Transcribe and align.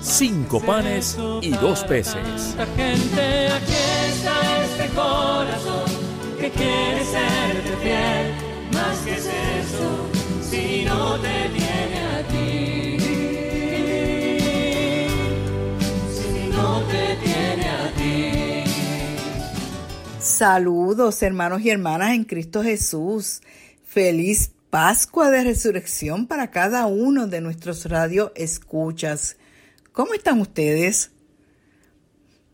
cinco 0.00 0.60
panes 0.60 1.16
y 1.42 1.50
dos 1.50 1.84
peces. 1.84 2.56
Gente, 2.76 3.48
aquí 3.48 3.72
está 4.08 4.64
este 4.64 4.88
corazón 4.94 5.90
que 6.38 6.50
quiere 6.50 7.04
serte 7.04 7.76
fiel. 7.82 8.34
Más 8.72 8.98
que 8.98 9.14
es 9.14 9.26
eso, 9.26 10.08
si 10.42 10.84
no 10.84 11.18
te 11.20 11.48
tiene 11.54 12.00
a 12.06 12.22
ti. 12.28 12.98
Si 16.14 16.48
no 16.50 16.82
te 16.82 17.16
tiene 17.24 17.68
a 17.68 17.92
ti. 17.96 18.70
Saludos 20.20 21.22
hermanos 21.22 21.62
y 21.62 21.70
hermanas 21.70 22.12
en 22.12 22.24
Cristo 22.24 22.62
Jesús. 22.62 23.40
Feliz 23.84 24.52
Pascua 24.70 25.30
de 25.30 25.44
Resurrección 25.44 26.26
para 26.26 26.50
cada 26.50 26.86
uno 26.86 27.26
de 27.26 27.40
nuestros 27.40 27.86
radio 27.86 28.32
escuchas. 28.36 29.37
¿Cómo 29.98 30.14
están 30.14 30.40
ustedes? 30.40 31.10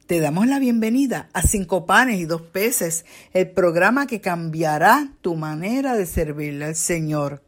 Te 0.06 0.18
damos 0.20 0.46
la 0.46 0.58
bienvenida 0.58 1.28
a 1.34 1.42
Cinco 1.42 1.84
Panes 1.84 2.18
y 2.18 2.24
Dos 2.24 2.40
Peces, 2.40 3.04
el 3.34 3.50
programa 3.50 4.06
que 4.06 4.22
cambiará 4.22 5.12
tu 5.20 5.34
manera 5.34 5.94
de 5.94 6.06
servirle 6.06 6.64
al 6.64 6.74
Señor. 6.74 7.42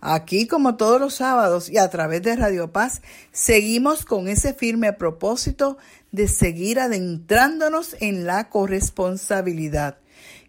Aquí, 0.00 0.48
como 0.48 0.76
todos 0.76 1.00
los 1.00 1.14
sábados 1.14 1.70
y 1.70 1.78
a 1.78 1.88
través 1.88 2.22
de 2.22 2.34
Radio 2.34 2.72
Paz, 2.72 3.00
seguimos 3.30 4.04
con 4.04 4.26
ese 4.26 4.54
firme 4.54 4.92
propósito 4.92 5.78
de 6.10 6.26
seguir 6.26 6.80
adentrándonos 6.80 7.94
en 8.00 8.26
la 8.26 8.48
corresponsabilidad, 8.50 9.98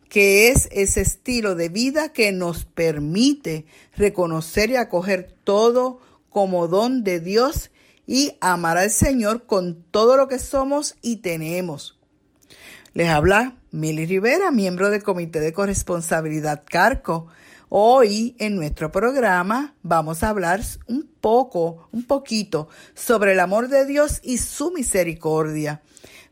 que 0.09 0.47
es 0.47 0.67
ese 0.71 1.02
estilo 1.02 1.53
de 1.53 1.69
vida 1.69 2.11
que 2.11 2.31
nos 2.31 2.66
permite 2.66 3.67
reconocer 3.95 4.71
y 4.71 4.77
acoger 4.77 5.36
todo 5.44 5.99
como 6.31 6.67
don 6.67 7.03
de 7.03 7.19
Dios 7.19 7.69
y 8.11 8.35
amar 8.41 8.79
al 8.79 8.89
Señor 8.89 9.45
con 9.45 9.83
todo 9.91 10.17
lo 10.17 10.27
que 10.27 10.39
somos 10.39 10.95
y 11.03 11.17
tenemos. 11.17 11.99
Les 12.95 13.07
habla 13.07 13.57
Mili 13.69 14.07
Rivera, 14.07 14.49
miembro 14.49 14.89
del 14.89 15.03
Comité 15.03 15.39
de 15.39 15.53
Corresponsabilidad 15.53 16.63
Carco. 16.67 17.27
Hoy 17.69 18.35
en 18.39 18.55
nuestro 18.55 18.91
programa 18.91 19.75
vamos 19.83 20.23
a 20.23 20.30
hablar 20.30 20.59
un 20.87 21.07
poco, 21.21 21.87
un 21.91 22.03
poquito 22.03 22.67
sobre 22.95 23.33
el 23.33 23.39
amor 23.39 23.67
de 23.67 23.85
Dios 23.85 24.21
y 24.23 24.39
su 24.39 24.71
misericordia. 24.71 25.83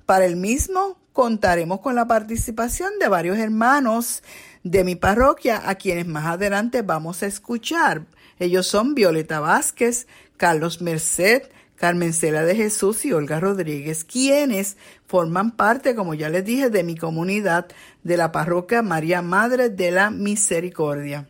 Para 0.08 0.26
el 0.26 0.36
mismo 0.36 0.98
contaremos 1.14 1.82
con 1.82 1.94
la 1.94 2.08
participación 2.08 2.98
de 3.00 3.08
varios 3.08 3.38
hermanos 3.38 4.24
de 4.64 4.84
mi 4.84 4.96
parroquia 4.96 5.62
a 5.70 5.76
quienes 5.76 6.08
más 6.08 6.26
adelante 6.26 6.82
vamos 6.82 7.22
a 7.22 7.28
escuchar. 7.28 8.08
Ellos 8.40 8.66
son 8.66 8.96
Violeta 8.96 9.40
Vázquez, 9.40 10.08
Carlos 10.38 10.82
Merced, 10.82 11.44
Carmen 11.78 12.12
Cela 12.12 12.44
de 12.44 12.56
Jesús 12.56 13.06
y 13.06 13.14
Olga 13.14 13.40
Rodríguez, 13.40 14.04
quienes 14.04 14.78
forman 15.06 15.52
parte, 15.52 15.96
como 15.96 16.16
ya 16.16 16.28
les 16.28 16.44
dije, 16.44 16.70
de 16.70 16.84
mi 16.84 16.98
comunidad 16.98 17.68
de 18.04 18.18
la 18.18 18.32
parroquia 18.32 18.82
María 18.82 19.22
Madre 19.22 19.70
de 19.70 19.92
la 19.92 20.10
Misericordia. 20.10 21.30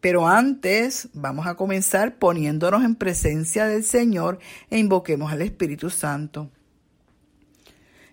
Pero 0.00 0.28
antes 0.28 1.08
vamos 1.12 1.46
a 1.46 1.54
comenzar 1.54 2.18
poniéndonos 2.18 2.84
en 2.84 2.94
presencia 2.94 3.66
del 3.66 3.84
Señor 3.84 4.38
e 4.70 4.78
invoquemos 4.78 5.32
al 5.32 5.42
Espíritu 5.42 5.88
Santo. 5.88 6.50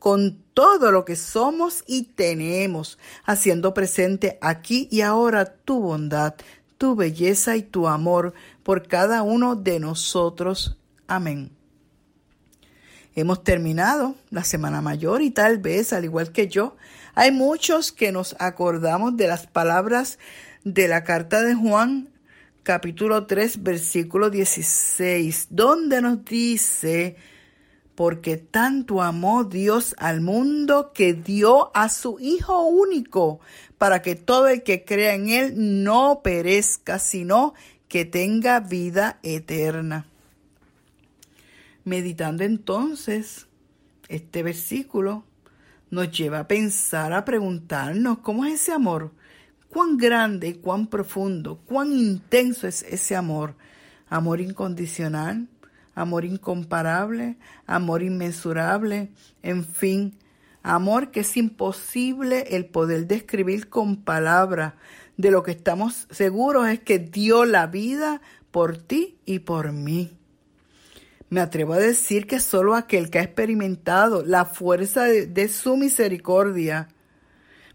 con 0.00 0.42
todo 0.54 0.90
lo 0.90 1.04
que 1.04 1.14
somos 1.14 1.84
y 1.86 2.02
tenemos, 2.02 2.98
haciendo 3.24 3.72
presente 3.72 4.38
aquí 4.40 4.88
y 4.90 5.02
ahora 5.02 5.44
tu 5.44 5.78
bondad, 5.80 6.34
tu 6.78 6.96
belleza 6.96 7.56
y 7.56 7.62
tu 7.62 7.86
amor 7.86 8.34
por 8.64 8.88
cada 8.88 9.22
uno 9.22 9.54
de 9.54 9.78
nosotros. 9.78 10.78
Amén. 11.06 11.52
Hemos 13.14 13.44
terminado 13.44 14.16
la 14.30 14.42
Semana 14.42 14.80
Mayor 14.80 15.20
y 15.20 15.30
tal 15.30 15.58
vez, 15.58 15.92
al 15.92 16.04
igual 16.04 16.32
que 16.32 16.48
yo, 16.48 16.76
hay 17.14 17.30
muchos 17.30 17.92
que 17.92 18.10
nos 18.10 18.34
acordamos 18.38 19.16
de 19.16 19.28
las 19.28 19.46
palabras 19.46 20.18
de 20.64 20.88
la 20.88 21.04
carta 21.04 21.42
de 21.42 21.54
Juan 21.54 22.08
capítulo 22.62 23.26
3 23.26 23.62
versículo 23.62 24.30
16, 24.30 25.48
donde 25.50 26.00
nos 26.00 26.24
dice, 26.24 27.16
porque 28.00 28.38
tanto 28.38 29.02
amó 29.02 29.44
Dios 29.44 29.94
al 29.98 30.22
mundo 30.22 30.92
que 30.94 31.12
dio 31.12 31.70
a 31.76 31.90
su 31.90 32.18
Hijo 32.18 32.62
único, 32.62 33.40
para 33.76 34.00
que 34.00 34.14
todo 34.14 34.48
el 34.48 34.62
que 34.62 34.86
crea 34.86 35.12
en 35.12 35.28
Él 35.28 35.84
no 35.84 36.22
perezca, 36.24 36.98
sino 36.98 37.52
que 37.88 38.06
tenga 38.06 38.60
vida 38.60 39.18
eterna. 39.22 40.06
Meditando 41.84 42.42
entonces 42.42 43.48
este 44.08 44.42
versículo, 44.42 45.24
nos 45.90 46.10
lleva 46.10 46.38
a 46.38 46.48
pensar, 46.48 47.12
a 47.12 47.26
preguntarnos, 47.26 48.20
¿cómo 48.20 48.46
es 48.46 48.62
ese 48.62 48.72
amor? 48.72 49.12
¿Cuán 49.68 49.98
grande 49.98 50.48
y 50.48 50.54
cuán 50.54 50.86
profundo, 50.86 51.60
cuán 51.66 51.92
intenso 51.92 52.66
es 52.66 52.82
ese 52.82 53.14
amor? 53.14 53.56
Amor 54.08 54.40
incondicional, 54.40 55.49
amor 55.94 56.24
incomparable, 56.24 57.36
amor 57.66 58.02
inmensurable, 58.02 59.10
en 59.42 59.64
fin, 59.64 60.14
amor 60.62 61.10
que 61.10 61.20
es 61.20 61.36
imposible 61.36 62.56
el 62.56 62.66
poder 62.66 63.06
describir 63.06 63.68
con 63.68 63.96
palabras. 63.96 64.74
De 65.16 65.30
lo 65.30 65.42
que 65.42 65.50
estamos 65.50 66.06
seguros 66.10 66.68
es 66.68 66.80
que 66.80 66.98
dio 66.98 67.44
la 67.44 67.66
vida 67.66 68.22
por 68.50 68.78
ti 68.78 69.18
y 69.26 69.40
por 69.40 69.72
mí. 69.72 70.16
Me 71.28 71.40
atrevo 71.40 71.74
a 71.74 71.78
decir 71.78 72.26
que 72.26 72.40
solo 72.40 72.74
aquel 72.74 73.10
que 73.10 73.18
ha 73.18 73.22
experimentado 73.22 74.24
la 74.24 74.46
fuerza 74.46 75.04
de, 75.04 75.26
de 75.26 75.48
su 75.48 75.76
misericordia, 75.76 76.88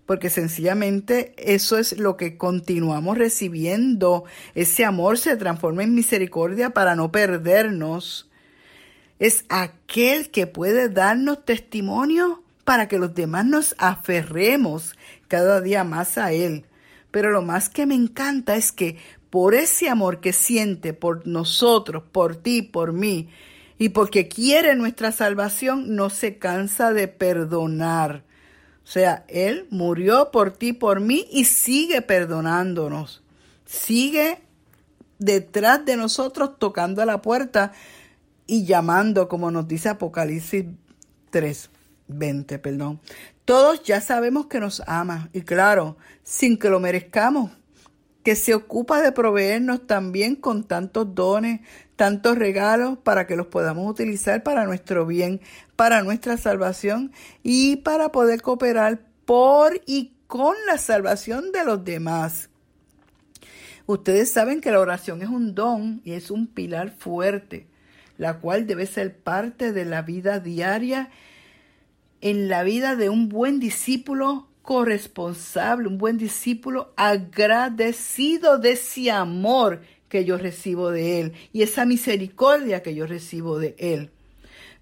porque 0.05 0.29
sencillamente 0.29 1.33
eso 1.37 1.77
es 1.77 1.97
lo 1.97 2.15
que 2.17 2.37
continuamos 2.37 3.17
recibiendo. 3.17 4.25
Ese 4.53 4.85
amor 4.85 5.17
se 5.17 5.35
transforma 5.35 5.83
en 5.83 5.95
misericordia 5.95 6.71
para 6.71 6.95
no 6.95 7.11
perdernos. 7.11 8.29
Es 9.17 9.45
aquel 9.49 10.29
que 10.29 10.45
puede 10.45 10.89
darnos 10.89 11.43
testimonio 11.45 12.43
para 12.63 12.87
que 12.87 12.99
los 12.99 13.15
demás 13.15 13.45
nos 13.45 13.75
aferremos 13.77 14.95
cada 15.27 15.61
día 15.61 15.83
más 15.83 16.17
a 16.17 16.33
Él. 16.33 16.65
Pero 17.11 17.31
lo 17.31 17.41
más 17.41 17.69
que 17.69 17.85
me 17.85 17.95
encanta 17.95 18.55
es 18.55 18.71
que 18.71 18.97
por 19.29 19.55
ese 19.55 19.89
amor 19.89 20.19
que 20.19 20.33
siente 20.33 20.93
por 20.93 21.25
nosotros, 21.27 22.03
por 22.11 22.35
ti, 22.35 22.61
por 22.61 22.93
mí, 22.93 23.29
y 23.77 23.89
porque 23.89 24.27
quiere 24.27 24.75
nuestra 24.75 25.11
salvación, 25.11 25.95
no 25.95 26.09
se 26.09 26.37
cansa 26.37 26.93
de 26.93 27.07
perdonar. 27.07 28.23
O 28.85 28.87
sea, 28.87 29.25
Él 29.27 29.67
murió 29.71 30.29
por 30.31 30.51
ti, 30.51 30.71
por 30.71 30.99
mí 30.99 31.25
y 31.31 31.45
sigue 31.45 32.03
perdonándonos. 32.03 33.23
Sigue 33.65 34.43
detrás 35.17 35.83
de 35.85 35.97
nosotros 35.97 36.59
tocando 36.59 37.01
a 37.01 37.05
la 37.05 37.19
puerta 37.21 37.71
y 38.45 38.65
llamando, 38.65 39.27
como 39.27 39.49
nos 39.49 39.67
dice 39.67 39.89
Apocalipsis 39.89 40.65
3, 41.31 41.69
20, 42.09 42.59
perdón. 42.59 43.01
Todos 43.43 43.81
ya 43.81 44.01
sabemos 44.01 44.45
que 44.45 44.59
nos 44.59 44.83
ama 44.85 45.29
y 45.33 45.41
claro, 45.41 45.97
sin 46.21 46.57
que 46.57 46.69
lo 46.69 46.79
merezcamos, 46.79 47.51
que 48.23 48.35
se 48.35 48.53
ocupa 48.53 49.01
de 49.01 49.11
proveernos 49.11 49.87
también 49.87 50.35
con 50.35 50.63
tantos 50.63 51.15
dones, 51.15 51.61
tantos 51.95 52.37
regalos 52.37 52.97
para 52.97 53.25
que 53.27 53.35
los 53.35 53.47
podamos 53.47 53.89
utilizar 53.89 54.43
para 54.43 54.65
nuestro 54.65 55.05
bien, 55.05 55.41
para 55.75 56.03
nuestra 56.03 56.37
salvación 56.37 57.11
y 57.43 57.77
para 57.77 58.11
poder 58.11 58.41
cooperar 58.41 59.01
por 59.25 59.81
y 59.85 60.13
con 60.27 60.55
la 60.67 60.77
salvación 60.77 61.51
de 61.51 61.63
los 61.65 61.83
demás. 61.83 62.49
Ustedes 63.87 64.31
saben 64.31 64.61
que 64.61 64.71
la 64.71 64.79
oración 64.79 65.21
es 65.21 65.29
un 65.29 65.53
don 65.53 66.01
y 66.03 66.13
es 66.13 66.31
un 66.31 66.47
pilar 66.47 66.91
fuerte, 66.91 67.67
la 68.17 68.39
cual 68.39 68.65
debe 68.65 68.87
ser 68.87 69.17
parte 69.17 69.71
de 69.71 69.85
la 69.85 70.01
vida 70.01 70.39
diaria 70.39 71.09
en 72.21 72.47
la 72.47 72.63
vida 72.63 72.95
de 72.95 73.09
un 73.09 73.29
buen 73.29 73.59
discípulo 73.59 74.47
corresponsable, 74.63 75.87
un 75.87 75.99
buen 75.99 76.17
discípulo 76.17 76.91
agradecido 76.97 78.57
de 78.57 78.71
ese 78.71 79.11
amor 79.11 79.81
que 80.15 80.23
yo 80.23 80.37
recibo 80.37 80.91
de 80.91 81.19
Él 81.19 81.33
y 81.51 81.61
esa 81.61 81.83
misericordia 81.83 82.81
que 82.81 82.95
yo 82.95 83.05
recibo 83.05 83.59
de 83.59 83.75
Él. 83.77 84.11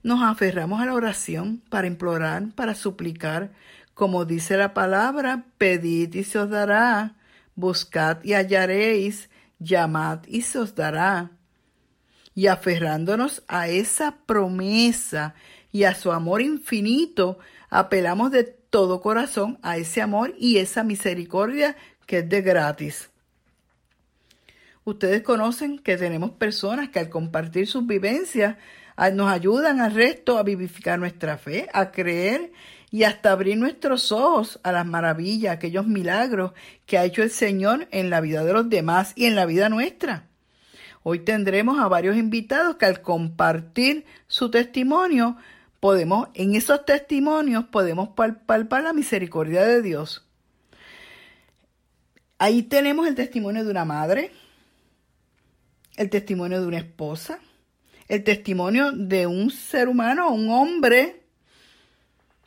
Nos 0.03 0.21
aferramos 0.21 0.79
a 0.79 0.85
la 0.85 0.93
oración 0.93 1.63
para 1.71 1.87
implorar, 1.87 2.51
para 2.53 2.75
suplicar, 2.75 3.51
como 3.95 4.25
dice 4.25 4.57
la 4.57 4.75
palabra, 4.75 5.47
pedid 5.57 6.13
y 6.13 6.23
se 6.23 6.37
os 6.37 6.51
dará, 6.51 7.15
buscad 7.55 8.23
y 8.23 8.33
hallaréis, 8.33 9.31
llamad 9.57 10.19
y 10.27 10.43
se 10.43 10.59
os 10.59 10.75
dará. 10.75 11.31
Y 12.35 12.45
aferrándonos 12.45 13.41
a 13.47 13.67
esa 13.69 14.17
promesa 14.27 15.33
y 15.71 15.85
a 15.85 15.95
su 15.95 16.11
amor 16.11 16.43
infinito, 16.43 17.39
apelamos 17.71 18.29
de 18.29 18.43
todo 18.43 19.01
corazón 19.01 19.57
a 19.63 19.77
ese 19.77 19.99
amor 20.03 20.35
y 20.37 20.57
esa 20.57 20.83
misericordia 20.83 21.75
que 22.05 22.19
es 22.19 22.29
de 22.29 22.43
gratis. 22.43 23.09
Ustedes 24.85 25.21
conocen 25.21 25.79
que 25.79 25.97
tenemos 25.97 26.31
personas 26.31 26.89
que 26.89 26.99
al 26.99 27.09
compartir 27.09 27.67
sus 27.67 27.87
vivencias 27.87 28.57
nos 29.13 29.31
ayudan 29.31 29.79
al 29.79 29.93
resto 29.93 30.37
a 30.37 30.43
vivificar 30.43 30.99
nuestra 30.99 31.37
fe, 31.37 31.69
a 31.73 31.91
creer 31.91 32.51
y 32.91 33.05
hasta 33.05 33.31
abrir 33.31 33.57
nuestros 33.57 34.11
ojos 34.11 34.59
a 34.61 34.71
las 34.71 34.85
maravillas, 34.85 35.55
aquellos 35.55 35.87
milagros 35.87 36.51
que 36.85 36.97
ha 36.97 37.05
hecho 37.05 37.23
el 37.23 37.31
Señor 37.31 37.87
en 37.91 38.09
la 38.09 38.21
vida 38.21 38.43
de 38.43 38.53
los 38.53 38.69
demás 38.69 39.13
y 39.15 39.25
en 39.25 39.35
la 39.35 39.45
vida 39.45 39.69
nuestra. 39.69 40.27
Hoy 41.01 41.19
tendremos 41.19 41.79
a 41.79 41.87
varios 41.87 42.15
invitados 42.17 42.75
que 42.75 42.85
al 42.85 43.01
compartir 43.01 44.05
su 44.27 44.51
testimonio, 44.51 45.37
podemos, 45.79 46.29
en 46.33 46.55
esos 46.55 46.85
testimonios 46.85 47.65
podemos 47.65 48.09
palpar 48.09 48.83
la 48.83 48.93
misericordia 48.93 49.65
de 49.65 49.81
Dios. 49.81 50.25
Ahí 52.37 52.63
tenemos 52.63 53.07
el 53.07 53.15
testimonio 53.15 53.65
de 53.65 53.71
una 53.71 53.85
madre, 53.85 54.31
el 55.97 56.09
testimonio 56.09 56.61
de 56.61 56.67
una 56.67 56.77
esposa, 56.77 57.39
el 58.07 58.23
testimonio 58.23 58.91
de 58.91 59.27
un 59.27 59.49
ser 59.51 59.87
humano, 59.87 60.31
un 60.31 60.49
hombre 60.49 61.23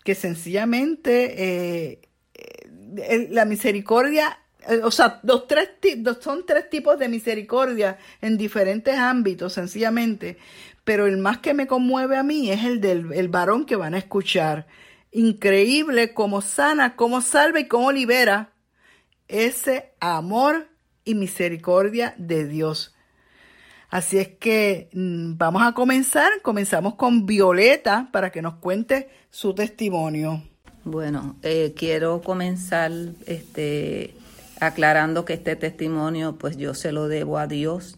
que 0.05 0.15
sencillamente 0.15 1.91
eh, 1.91 2.01
eh, 2.35 3.29
la 3.31 3.45
misericordia, 3.45 4.39
eh, 4.69 4.81
o 4.83 4.91
sea, 4.91 5.21
dos, 5.23 5.49
tres, 5.49 5.71
son 6.21 6.47
tres 6.47 6.71
tipos 6.71 6.99
de 6.99 7.09
misericordia 7.09 7.99
en 8.21 8.37
diferentes 8.37 8.97
ámbitos, 8.97 9.53
sencillamente, 9.53 10.39
pero 10.85 11.07
el 11.07 11.19
más 11.19 11.39
que 11.39 11.55
me 11.55 11.67
conmueve 11.67 12.17
a 12.17 12.23
mí 12.23 12.51
es 12.51 12.65
el 12.65 12.81
del 12.81 13.13
el 13.13 13.29
varón 13.29 13.67
que 13.67 13.75
van 13.75 13.95
a 13.95 13.99
escuchar. 13.99 14.67
Increíble 15.11 16.15
cómo 16.15 16.41
sana, 16.41 16.95
cómo 16.95 17.21
salva 17.21 17.59
y 17.59 17.67
cómo 17.67 17.91
libera 17.91 18.53
ese 19.27 19.95
amor 19.99 20.69
y 21.05 21.15
misericordia 21.15 22.15
de 22.19 22.47
Dios. 22.47 22.96
Así 23.97 24.19
es 24.19 24.29
que 24.29 24.91
mm, 24.93 25.39
vamos 25.39 25.63
a 25.63 25.73
comenzar. 25.73 26.43
Comenzamos 26.43 26.97
con 26.97 27.25
Violeta 27.25 28.11
para 28.13 28.29
que 28.29 28.43
nos 28.43 28.57
cuente 28.57 29.09
su 29.31 29.55
testimonio. 29.55 30.43
Bueno, 30.85 31.37
eh, 31.43 31.73
quiero 31.75 32.21
comenzar 32.21 32.93
este, 33.25 34.13
aclarando 34.61 35.25
que 35.25 35.33
este 35.33 35.57
testimonio 35.57 36.37
pues 36.37 36.59
yo 36.59 36.75
se 36.75 36.93
lo 36.93 37.09
debo 37.09 37.39
a 37.39 37.47
Dios 37.47 37.97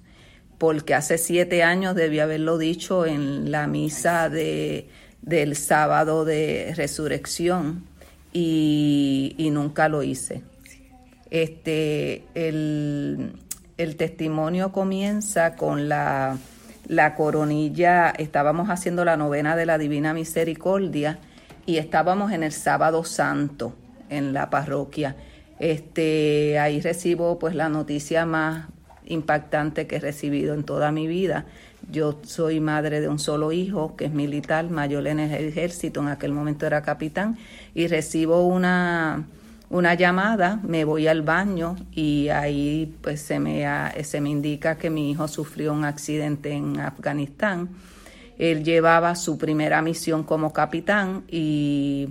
porque 0.57 0.95
hace 0.95 1.19
siete 1.19 1.65
años 1.65 1.97
debí 1.97 2.21
haberlo 2.21 2.59
dicho 2.59 3.05
en 3.05 3.51
la 3.51 3.67
misa 3.67 4.29
de, 4.29 4.89
del 5.23 5.57
sábado 5.57 6.25
de 6.25 6.75
resurrección 6.77 7.83
y, 8.33 9.35
y 9.37 9.51
nunca 9.51 9.89
lo 9.89 10.05
hice. 10.05 10.43
Este, 11.29 12.23
el, 12.37 13.33
el 13.79 13.97
testimonio 13.97 14.73
comienza 14.73 15.55
con 15.57 15.89
la, 15.89 16.37
la 16.87 17.15
coronilla, 17.15 18.11
estábamos 18.11 18.69
haciendo 18.69 19.05
la 19.05 19.17
novena 19.17 19.57
de 19.57 19.67
la 19.67 19.79
Divina 19.79 20.13
Misericordia 20.13 21.19
y 21.65 21.77
estábamos 21.77 22.33
en 22.33 22.43
el 22.43 22.53
sábado 22.53 23.05
santo 23.05 23.75
en 24.11 24.33
la 24.33 24.51
parroquia. 24.51 25.17
Este, 25.61 26.59
ahí 26.59 26.81
recibo 26.81 27.39
pues 27.39 27.55
la 27.55 27.69
noticia 27.69 28.27
más 28.27 28.67
impactante 29.07 29.87
que 29.87 29.97
he 29.97 30.01
recibido 30.01 30.55
en 30.55 30.65
toda 30.65 30.91
mi 30.93 31.07
vida. 31.07 31.47
Yo 31.91 32.19
soy 32.23 32.61
madre 32.61 33.01
de 33.01 33.09
un 33.09 33.19
solo 33.19 33.53
hijo 33.53 33.95
que 33.97 34.07
es 34.07 34.13
militar, 34.13 34.69
mayor 34.71 35.07
en 35.07 35.21
el 35.21 35.49
ejército, 35.49 36.01
en 36.01 36.09
aquel 36.09 36.33
momento 36.33 36.67
era 36.67 36.83
capitán, 36.83 37.39
y 37.75 37.87
recibo 37.87 38.47
una 38.47 39.25
una 39.71 39.95
llamada, 39.95 40.61
me 40.63 40.85
voy 40.85 41.09
al 41.09 41.23
baño 41.23 41.77
y 41.93 42.29
ahí 42.29 42.97
pues 43.03 43.21
se 43.21 43.39
me, 43.39 43.65
se 44.03 44.21
me 44.21 44.31
indica 44.31 44.79
que 44.79 44.89
mi 44.89 45.11
hijo 45.11 45.29
sufrió 45.29 45.73
un 45.73 45.85
accidente 45.85 46.53
en 46.53 46.81
Afganistán. 46.81 47.69
Él 48.39 48.65
llevaba 48.65 49.15
su 49.15 49.37
primera 49.37 49.83
misión 49.83 50.23
como 50.23 50.53
capitán 50.53 51.25
y 51.29 52.09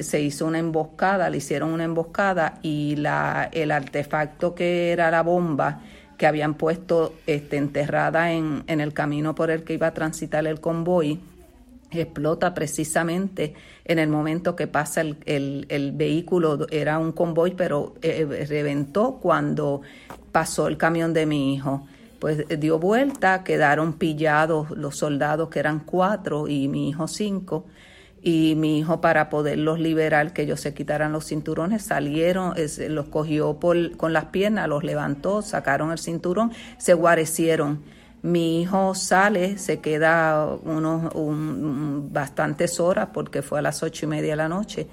se 0.00 0.20
hizo 0.20 0.46
una 0.46 0.58
emboscada, 0.58 1.30
le 1.30 1.38
hicieron 1.38 1.70
una 1.70 1.84
emboscada 1.84 2.58
y 2.62 2.96
la, 2.96 3.48
el 3.52 3.70
artefacto 3.70 4.54
que 4.54 4.92
era 4.92 5.10
la 5.10 5.22
bomba 5.22 5.80
que 6.18 6.26
habían 6.26 6.54
puesto 6.54 7.14
este, 7.26 7.56
enterrada 7.56 8.32
en, 8.32 8.64
en 8.66 8.80
el 8.80 8.92
camino 8.92 9.34
por 9.34 9.50
el 9.50 9.64
que 9.64 9.74
iba 9.74 9.88
a 9.88 9.94
transitar 9.94 10.46
el 10.46 10.60
convoy, 10.60 11.20
explota 11.90 12.54
precisamente 12.54 13.54
en 13.84 13.98
el 13.98 14.08
momento 14.08 14.56
que 14.56 14.66
pasa 14.66 15.00
el, 15.00 15.66
el, 15.68 15.92
vehículo, 15.92 16.66
era 16.70 16.98
un 16.98 17.12
convoy, 17.12 17.52
pero 17.52 17.94
eh, 18.02 18.46
reventó 18.48 19.18
cuando 19.20 19.82
pasó 20.32 20.68
el 20.68 20.76
camión 20.76 21.12
de 21.12 21.26
mi 21.26 21.54
hijo. 21.54 21.86
Pues 22.18 22.44
eh, 22.48 22.56
dio 22.56 22.78
vuelta, 22.78 23.44
quedaron 23.44 23.94
pillados 23.94 24.70
los 24.70 24.96
soldados 24.96 25.48
que 25.48 25.60
eran 25.60 25.80
cuatro 25.80 26.48
y 26.48 26.68
mi 26.68 26.88
hijo 26.88 27.08
cinco. 27.08 27.66
Y 28.22 28.54
mi 28.56 28.80
hijo 28.80 29.00
para 29.00 29.30
poderlos 29.30 29.78
liberar, 29.78 30.32
que 30.32 30.42
ellos 30.42 30.60
se 30.60 30.74
quitaran 30.74 31.12
los 31.12 31.26
cinturones, 31.26 31.82
salieron, 31.82 32.54
los 32.88 33.06
cogió 33.06 33.56
con 33.60 34.12
las 34.12 34.24
piernas, 34.26 34.68
los 34.68 34.82
levantó, 34.82 35.42
sacaron 35.42 35.92
el 35.92 35.98
cinturón, 35.98 36.50
se 36.76 36.94
guarecieron 36.94 37.84
mi 38.26 38.62
hijo 38.62 38.92
sale, 38.96 39.56
se 39.56 39.78
queda 39.78 40.46
unos 40.64 41.12
bastantes 42.12 42.80
horas 42.80 43.10
porque 43.14 43.40
fue 43.40 43.60
a 43.60 43.62
las 43.62 43.84
ocho 43.84 44.06
y 44.06 44.08
media 44.08 44.30
de 44.30 44.36
la 44.36 44.48
noche, 44.48 44.88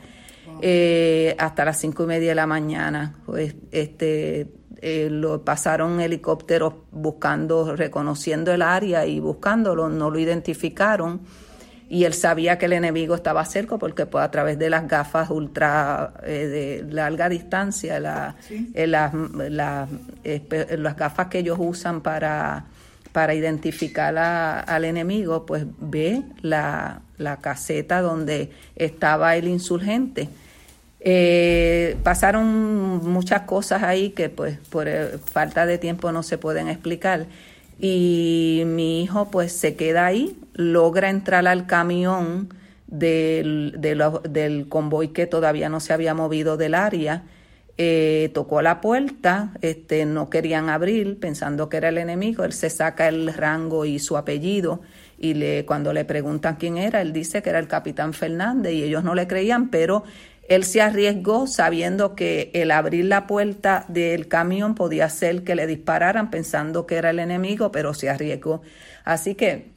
eh, 0.61 1.35
hasta 1.39 1.65
las 1.65 1.79
cinco 1.79 2.03
y 2.03 2.05
media 2.05 2.29
de 2.29 2.35
la 2.35 2.45
mañana. 2.45 3.15
Pues, 3.25 3.55
este, 3.71 4.51
eh, 4.81 5.07
lo 5.09 5.43
pasaron 5.43 5.99
helicópteros 5.99 6.75
buscando, 6.91 7.75
reconociendo 7.75 8.53
el 8.53 8.61
área 8.61 9.07
y 9.07 9.19
buscándolo, 9.19 9.89
no 9.89 10.11
lo 10.11 10.19
identificaron. 10.19 11.21
Y 11.89 12.05
él 12.05 12.13
sabía 12.13 12.59
que 12.59 12.65
el 12.65 12.73
enemigo 12.73 13.15
estaba 13.15 13.43
cerca 13.45 13.79
porque 13.79 14.05
pues, 14.05 14.23
a 14.23 14.29
través 14.29 14.59
de 14.59 14.69
las 14.69 14.87
gafas 14.87 15.31
ultra 15.31 16.13
eh, 16.23 16.83
de 16.85 16.93
larga 16.93 17.29
distancia, 17.29 17.99
las, 17.99 18.35
las 18.75 19.89
gafas 20.95 21.27
que 21.27 21.39
ellos 21.39 21.57
usan 21.59 22.01
para 22.01 22.67
para 23.13 23.35
identificar 23.35 24.17
al 24.17 24.85
enemigo, 24.85 25.45
pues 25.45 25.65
ve 25.79 26.23
la, 26.41 27.01
caseta 27.41 28.01
donde 28.01 28.51
estaba 28.75 29.37
el 29.37 29.47
insurgente. 29.47 30.27
Eh, 30.99 31.95
pasaron 32.03 32.45
muchas 33.09 33.41
cosas 33.41 33.83
ahí 33.83 34.09
que 34.09 34.29
pues 34.29 34.57
por 34.69 34.87
eh, 34.87 35.17
falta 35.31 35.65
de 35.65 35.77
tiempo 35.77 36.11
no 36.13 36.23
se 36.23 36.37
pueden 36.37 36.69
explicar 36.69 37.25
y 37.77 38.63
mi 38.65 39.03
hijo 39.03 39.29
pues 39.29 39.51
se 39.51 39.75
queda 39.75 40.05
ahí, 40.05 40.37
logra 40.53 41.09
entrar 41.09 41.45
al 41.47 41.67
camión 41.67 42.53
del, 42.87 43.75
del 43.77 44.69
convoy 44.69 45.09
que 45.09 45.27
todavía 45.27 45.67
no 45.67 45.81
se 45.81 45.91
había 45.91 46.13
movido 46.13 46.55
del 46.55 46.73
área 46.73 47.23
eh, 47.77 48.29
tocó 48.33 48.61
la 48.61 48.81
puerta, 48.81 49.53
este, 49.61 50.05
no 50.05 50.29
querían 50.29 50.69
abrir 50.69 51.19
pensando 51.19 51.69
que 51.69 51.77
era 51.77 51.89
el 51.89 51.97
enemigo, 51.97 52.43
él 52.43 52.53
se 52.53 52.69
saca 52.69 53.07
el 53.07 53.33
rango 53.33 53.85
y 53.85 53.97
su 53.97 54.15
apellido 54.15 54.81
y 55.17 55.33
le, 55.33 55.65
cuando 55.65 55.91
le 55.91 56.05
preguntan 56.05 56.57
quién 56.57 56.77
era, 56.77 57.01
él 57.01 57.13
dice 57.13 57.41
que 57.41 57.49
era 57.49 57.59
el 57.59 57.67
capitán 57.67 58.13
Fernández 58.13 58.73
y 58.73 58.83
ellos 58.83 59.03
no 59.03 59.15
le 59.15 59.27
creían, 59.27 59.69
pero 59.69 60.03
él 60.47 60.65
se 60.65 60.81
arriesgó 60.81 61.47
sabiendo 61.47 62.15
que 62.15 62.51
el 62.53 62.69
abrir 62.71 63.05
la 63.05 63.25
puerta 63.25 63.85
del 63.87 64.27
camión 64.27 64.75
podía 64.75 65.09
ser 65.09 65.43
que 65.43 65.55
le 65.55 65.65
dispararan 65.65 66.29
pensando 66.29 66.85
que 66.85 66.95
era 66.95 67.09
el 67.09 67.19
enemigo, 67.19 67.71
pero 67.71 67.93
se 67.93 68.09
arriesgó. 68.09 68.61
Así 69.03 69.35
que 69.35 69.72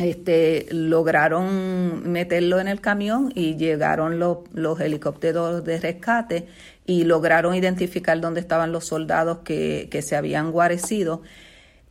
este, 0.00 0.66
lograron 0.70 2.10
meterlo 2.10 2.60
en 2.60 2.68
el 2.68 2.80
camión 2.80 3.32
y 3.34 3.56
llegaron 3.56 4.18
los, 4.18 4.38
los 4.52 4.80
helicópteros 4.80 5.64
de 5.64 5.78
rescate 5.78 6.46
y 6.86 7.04
lograron 7.04 7.54
identificar 7.54 8.20
dónde 8.20 8.40
estaban 8.40 8.72
los 8.72 8.84
soldados 8.86 9.38
que, 9.38 9.88
que 9.90 10.02
se 10.02 10.16
habían 10.16 10.50
guarecido. 10.50 11.22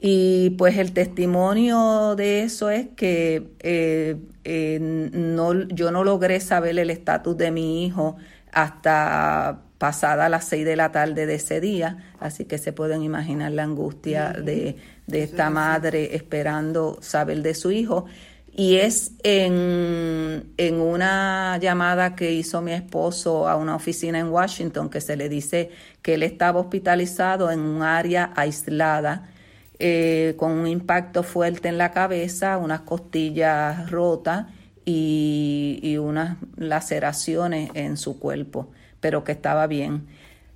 Y 0.02 0.52
pues 0.52 0.78
el 0.78 0.94
testimonio 0.94 2.16
de 2.16 2.44
eso 2.44 2.70
es 2.70 2.88
que 2.96 3.50
eh, 3.60 4.16
eh, 4.46 4.80
no, 4.80 5.54
yo 5.68 5.92
no 5.92 6.06
logré 6.06 6.40
saber 6.40 6.80
el 6.80 6.90
estatus 6.90 7.36
de 7.38 7.52
mi 7.52 7.86
hijo 7.86 8.16
hasta 8.54 9.62
pasada 9.78 10.30
las 10.30 10.46
seis 10.46 10.66
de 10.66 10.76
la 10.76 10.92
tarde 10.92 11.26
de 11.26 11.36
ese 11.36 11.62
día, 11.62 12.14
así 12.20 12.46
que 12.46 12.58
se 12.58 12.74
pueden 12.74 13.02
imaginar 13.02 13.52
la 13.54 13.64
angustia 13.64 14.32
de, 14.34 14.76
de 15.10 15.24
esta 15.24 15.50
madre 15.50 16.16
esperando 16.16 16.98
saber 17.02 17.42
de 17.42 17.54
su 17.54 17.72
hijo. 17.72 18.06
Y 18.52 18.76
es 18.76 19.12
en, 19.24 20.54
en, 20.58 20.76
una 20.82 21.58
llamada 21.60 22.16
que 22.16 22.34
hizo 22.34 22.62
mi 22.62 22.74
esposo 22.74 23.48
a 23.48 23.56
una 23.56 23.76
oficina 23.76 24.20
en 24.20 24.30
Washington 24.30 24.90
que 24.90 25.02
se 25.02 25.16
le 25.16 25.30
dice 25.30 25.70
que 26.02 26.16
él 26.16 26.24
estaba 26.24 26.60
hospitalizado 26.60 27.52
en 27.52 27.60
un 27.62 27.84
área 27.84 28.34
aislada 28.36 29.30
eh, 29.78 30.36
con 30.36 30.52
un 30.52 30.68
impacto 30.68 31.24
fuerte 31.24 31.70
en 31.70 31.78
la 31.78 31.92
cabeza, 31.92 32.58
unas 32.58 32.82
costillas 32.82 33.90
rotas 33.90 34.48
y, 34.84 35.80
y 35.82 35.98
unas 35.98 36.36
laceraciones 36.58 37.70
en 37.76 37.96
su 37.96 38.20
cuerpo, 38.20 38.72
pero 39.00 39.24
que 39.24 39.32
estaba 39.32 39.68
bien. 39.68 40.08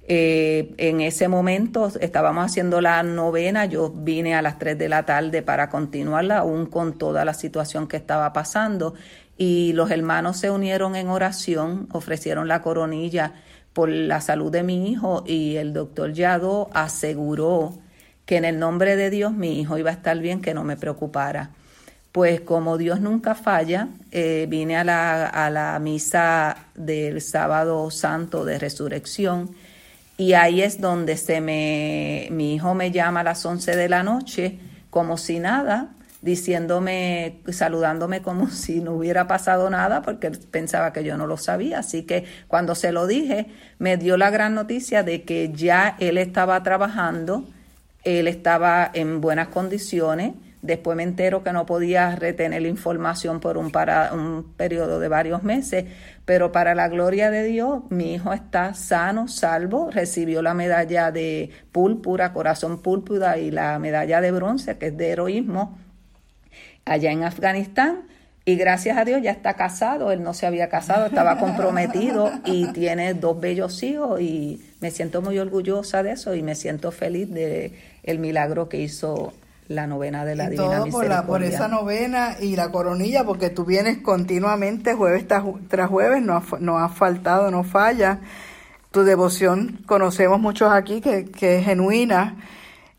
Eh, 0.05 0.73
en 0.77 0.99
ese 0.99 1.29
momento 1.29 1.89
estábamos 2.01 2.45
haciendo 2.45 2.81
la 2.81 3.01
novena, 3.03 3.65
yo 3.65 3.89
vine 3.89 4.35
a 4.35 4.41
las 4.41 4.59
3 4.59 4.77
de 4.77 4.89
la 4.89 5.05
tarde 5.05 5.41
para 5.41 5.69
continuarla, 5.69 6.39
aún 6.39 6.65
con 6.65 6.97
toda 6.97 7.23
la 7.23 7.33
situación 7.33 7.87
que 7.87 7.97
estaba 7.97 8.33
pasando, 8.33 8.95
y 9.37 9.71
los 9.73 9.91
hermanos 9.91 10.37
se 10.37 10.51
unieron 10.51 10.95
en 10.95 11.07
oración, 11.07 11.87
ofrecieron 11.91 12.47
la 12.47 12.61
coronilla 12.61 13.33
por 13.71 13.89
la 13.89 14.21
salud 14.21 14.51
de 14.51 14.61
mi 14.61 14.91
hijo 14.91 15.23
y 15.25 15.55
el 15.55 15.73
doctor 15.73 16.13
Yado 16.13 16.69
aseguró 16.73 17.79
que 18.25 18.37
en 18.37 18.45
el 18.45 18.59
nombre 18.59 18.95
de 18.95 19.09
Dios 19.09 19.33
mi 19.33 19.59
hijo 19.59 19.77
iba 19.77 19.89
a 19.89 19.93
estar 19.93 20.17
bien, 20.19 20.41
que 20.41 20.53
no 20.53 20.63
me 20.63 20.77
preocupara. 20.77 21.49
Pues 22.11 22.41
como 22.41 22.77
Dios 22.77 23.01
nunca 23.01 23.33
falla, 23.33 23.87
eh, 24.11 24.45
vine 24.47 24.77
a 24.77 24.83
la, 24.83 25.27
a 25.27 25.49
la 25.49 25.79
misa 25.79 26.67
del 26.75 27.21
sábado 27.21 27.89
santo 27.89 28.45
de 28.45 28.59
resurrección 28.59 29.55
y 30.23 30.35
ahí 30.35 30.61
es 30.61 30.79
donde 30.79 31.17
se 31.17 31.41
me, 31.41 32.29
mi 32.31 32.55
hijo 32.55 32.73
me 32.75 32.91
llama 32.91 33.19
a 33.19 33.23
las 33.23 33.45
11 33.45 33.75
de 33.75 33.89
la 33.89 34.03
noche, 34.03 34.57
como 34.89 35.17
si 35.17 35.39
nada, 35.39 35.89
diciéndome, 36.21 37.41
saludándome 37.51 38.21
como 38.21 38.47
si 38.49 38.79
no 38.79 38.93
hubiera 38.93 39.27
pasado 39.27 39.69
nada, 39.69 40.01
porque 40.01 40.31
pensaba 40.31 40.93
que 40.93 41.03
yo 41.03 41.17
no 41.17 41.27
lo 41.27 41.35
sabía. 41.35 41.79
Así 41.79 42.03
que 42.03 42.23
cuando 42.47 42.73
se 42.73 42.93
lo 42.93 43.05
dije, 43.05 43.47
me 43.79 43.97
dio 43.97 44.15
la 44.15 44.29
gran 44.29 44.55
noticia 44.55 45.03
de 45.03 45.23
que 45.23 45.51
ya 45.53 45.97
él 45.99 46.17
estaba 46.17 46.63
trabajando, 46.63 47.43
él 48.05 48.29
estaba 48.29 48.89
en 48.93 49.19
buenas 49.19 49.49
condiciones, 49.49 50.35
Después 50.63 50.95
me 50.95 51.03
entero 51.03 51.43
que 51.43 51.51
no 51.51 51.65
podía 51.65 52.15
retener 52.15 52.61
la 52.61 52.69
información 52.69 53.41
por 53.41 53.57
un, 53.57 53.69
para, 53.69 54.13
un 54.13 54.53
periodo 54.55 55.01
de 55.01 55.09
varios 55.09 55.43
meses, 55.43 55.83
pero 56.23 56.53
para 56.53 56.73
la 56.73 56.87
gloria 56.87 57.29
de 57.31 57.43
Dios, 57.43 57.81
mi 57.89 58.13
hijo 58.13 58.31
está 58.31 58.73
sano, 58.73 59.27
salvo, 59.27 59.91
recibió 59.91 60.41
la 60.41 60.53
medalla 60.53 61.11
de 61.11 61.49
púrpura, 61.73 62.31
corazón 62.31 62.81
púrpura 62.81 63.37
y 63.39 63.51
la 63.51 63.77
medalla 63.77 64.21
de 64.21 64.31
bronce, 64.31 64.77
que 64.77 64.87
es 64.87 64.97
de 64.97 65.09
heroísmo, 65.09 65.77
allá 66.85 67.11
en 67.11 67.25
Afganistán. 67.25 68.03
Y 68.45 68.55
gracias 68.55 68.97
a 68.97 69.03
Dios 69.03 69.21
ya 69.21 69.31
está 69.31 69.55
casado, 69.55 70.13
él 70.13 70.23
no 70.23 70.33
se 70.33 70.45
había 70.45 70.69
casado, 70.69 71.07
estaba 71.07 71.37
comprometido 71.39 72.31
y 72.45 72.67
tiene 72.71 73.13
dos 73.15 73.37
bellos 73.37 73.83
hijos 73.83 74.21
y 74.21 74.63
me 74.79 74.91
siento 74.91 75.21
muy 75.21 75.39
orgullosa 75.39 76.03
de 76.03 76.13
eso 76.13 76.35
y 76.35 76.41
me 76.41 76.55
siento 76.55 76.91
feliz 76.91 77.29
de 77.29 77.73
el 78.03 78.19
milagro 78.19 78.69
que 78.69 78.79
hizo 78.79 79.33
la 79.67 79.87
novena 79.87 80.25
de 80.25 80.35
la 80.35 80.53
y 80.53 80.55
todo 80.55 80.85
por, 80.87 81.07
la, 81.07 81.25
por 81.25 81.43
esa 81.43 81.67
novena 81.67 82.37
y 82.39 82.55
la 82.55 82.71
coronilla, 82.71 83.23
porque 83.23 83.49
tú 83.49 83.65
vienes 83.65 83.99
continuamente 83.99 84.93
jueves 84.93 85.25
tras 85.27 85.89
jueves, 85.89 86.21
no 86.21 86.35
ha, 86.35 86.43
no 86.59 86.79
ha 86.79 86.89
faltado, 86.89 87.49
no 87.51 87.63
falla. 87.63 88.19
Tu 88.91 89.03
devoción, 89.03 89.79
conocemos 89.85 90.39
muchos 90.39 90.71
aquí 90.71 91.01
que, 91.01 91.25
que 91.25 91.57
es 91.57 91.65
genuina, 91.65 92.35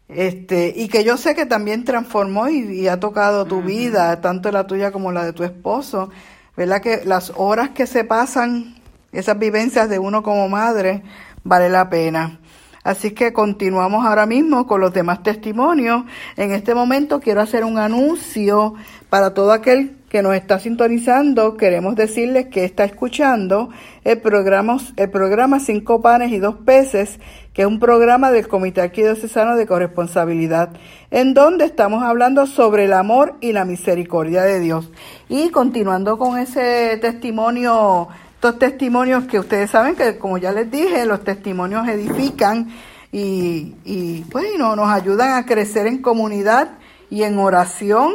este, 0.08 0.72
y 0.76 0.88
que 0.88 1.02
yo 1.02 1.16
sé 1.16 1.34
que 1.34 1.46
también 1.46 1.84
transformó 1.84 2.48
y, 2.48 2.88
ha 2.88 3.00
tocado 3.00 3.46
tu 3.46 3.62
vida, 3.62 4.20
tanto 4.20 4.52
la 4.52 4.66
tuya 4.66 4.92
como 4.92 5.12
la 5.12 5.24
de 5.24 5.32
tu 5.32 5.44
esposo. 5.44 6.10
¿Verdad 6.56 6.80
que 6.80 7.02
las 7.04 7.32
horas 7.36 7.70
que 7.70 7.86
se 7.86 8.04
pasan, 8.04 8.76
esas 9.12 9.38
vivencias 9.38 9.88
de 9.88 9.98
uno 9.98 10.22
como 10.22 10.48
madre, 10.48 11.02
vale 11.42 11.68
la 11.68 11.88
pena? 11.88 12.38
Así 12.84 13.12
que 13.12 13.32
continuamos 13.32 14.04
ahora 14.04 14.26
mismo 14.26 14.66
con 14.66 14.82
los 14.82 14.92
demás 14.92 15.22
testimonios. 15.22 16.04
En 16.36 16.52
este 16.52 16.74
momento 16.74 17.18
quiero 17.18 17.40
hacer 17.40 17.64
un 17.64 17.78
anuncio 17.78 18.74
para 19.08 19.32
todo 19.32 19.52
aquel 19.52 19.96
que 20.10 20.22
nos 20.22 20.34
está 20.34 20.60
sintonizando. 20.60 21.56
Queremos 21.56 21.96
decirles 21.96 22.46
que 22.46 22.64
está 22.64 22.84
escuchando 22.84 23.70
el 24.04 24.20
programa, 24.20 24.76
el 24.96 25.10
programa 25.10 25.60
Cinco 25.60 26.02
Panes 26.02 26.30
y 26.30 26.38
Dos 26.38 26.56
Peces, 26.56 27.18
que 27.54 27.62
es 27.62 27.68
un 27.68 27.80
programa 27.80 28.30
del 28.30 28.48
Comité 28.48 28.82
Arquidiocesano 28.82 29.56
de 29.56 29.66
Corresponsabilidad, 29.66 30.70
en 31.10 31.32
donde 31.32 31.64
estamos 31.64 32.02
hablando 32.02 32.46
sobre 32.46 32.84
el 32.84 32.92
amor 32.92 33.36
y 33.40 33.52
la 33.52 33.64
misericordia 33.64 34.42
de 34.42 34.60
Dios. 34.60 34.92
Y 35.30 35.48
continuando 35.48 36.18
con 36.18 36.38
ese 36.38 36.98
testimonio 37.00 38.08
estos 38.44 38.58
testimonios 38.58 39.24
que 39.24 39.38
ustedes 39.38 39.70
saben 39.70 39.96
que, 39.96 40.18
como 40.18 40.36
ya 40.36 40.52
les 40.52 40.70
dije, 40.70 41.06
los 41.06 41.24
testimonios 41.24 41.88
edifican 41.88 42.68
y, 43.10 43.74
y 43.86 44.22
bueno, 44.30 44.76
nos 44.76 44.90
ayudan 44.90 45.38
a 45.38 45.46
crecer 45.46 45.86
en 45.86 46.02
comunidad 46.02 46.72
y 47.08 47.22
en 47.22 47.38
oración, 47.38 48.12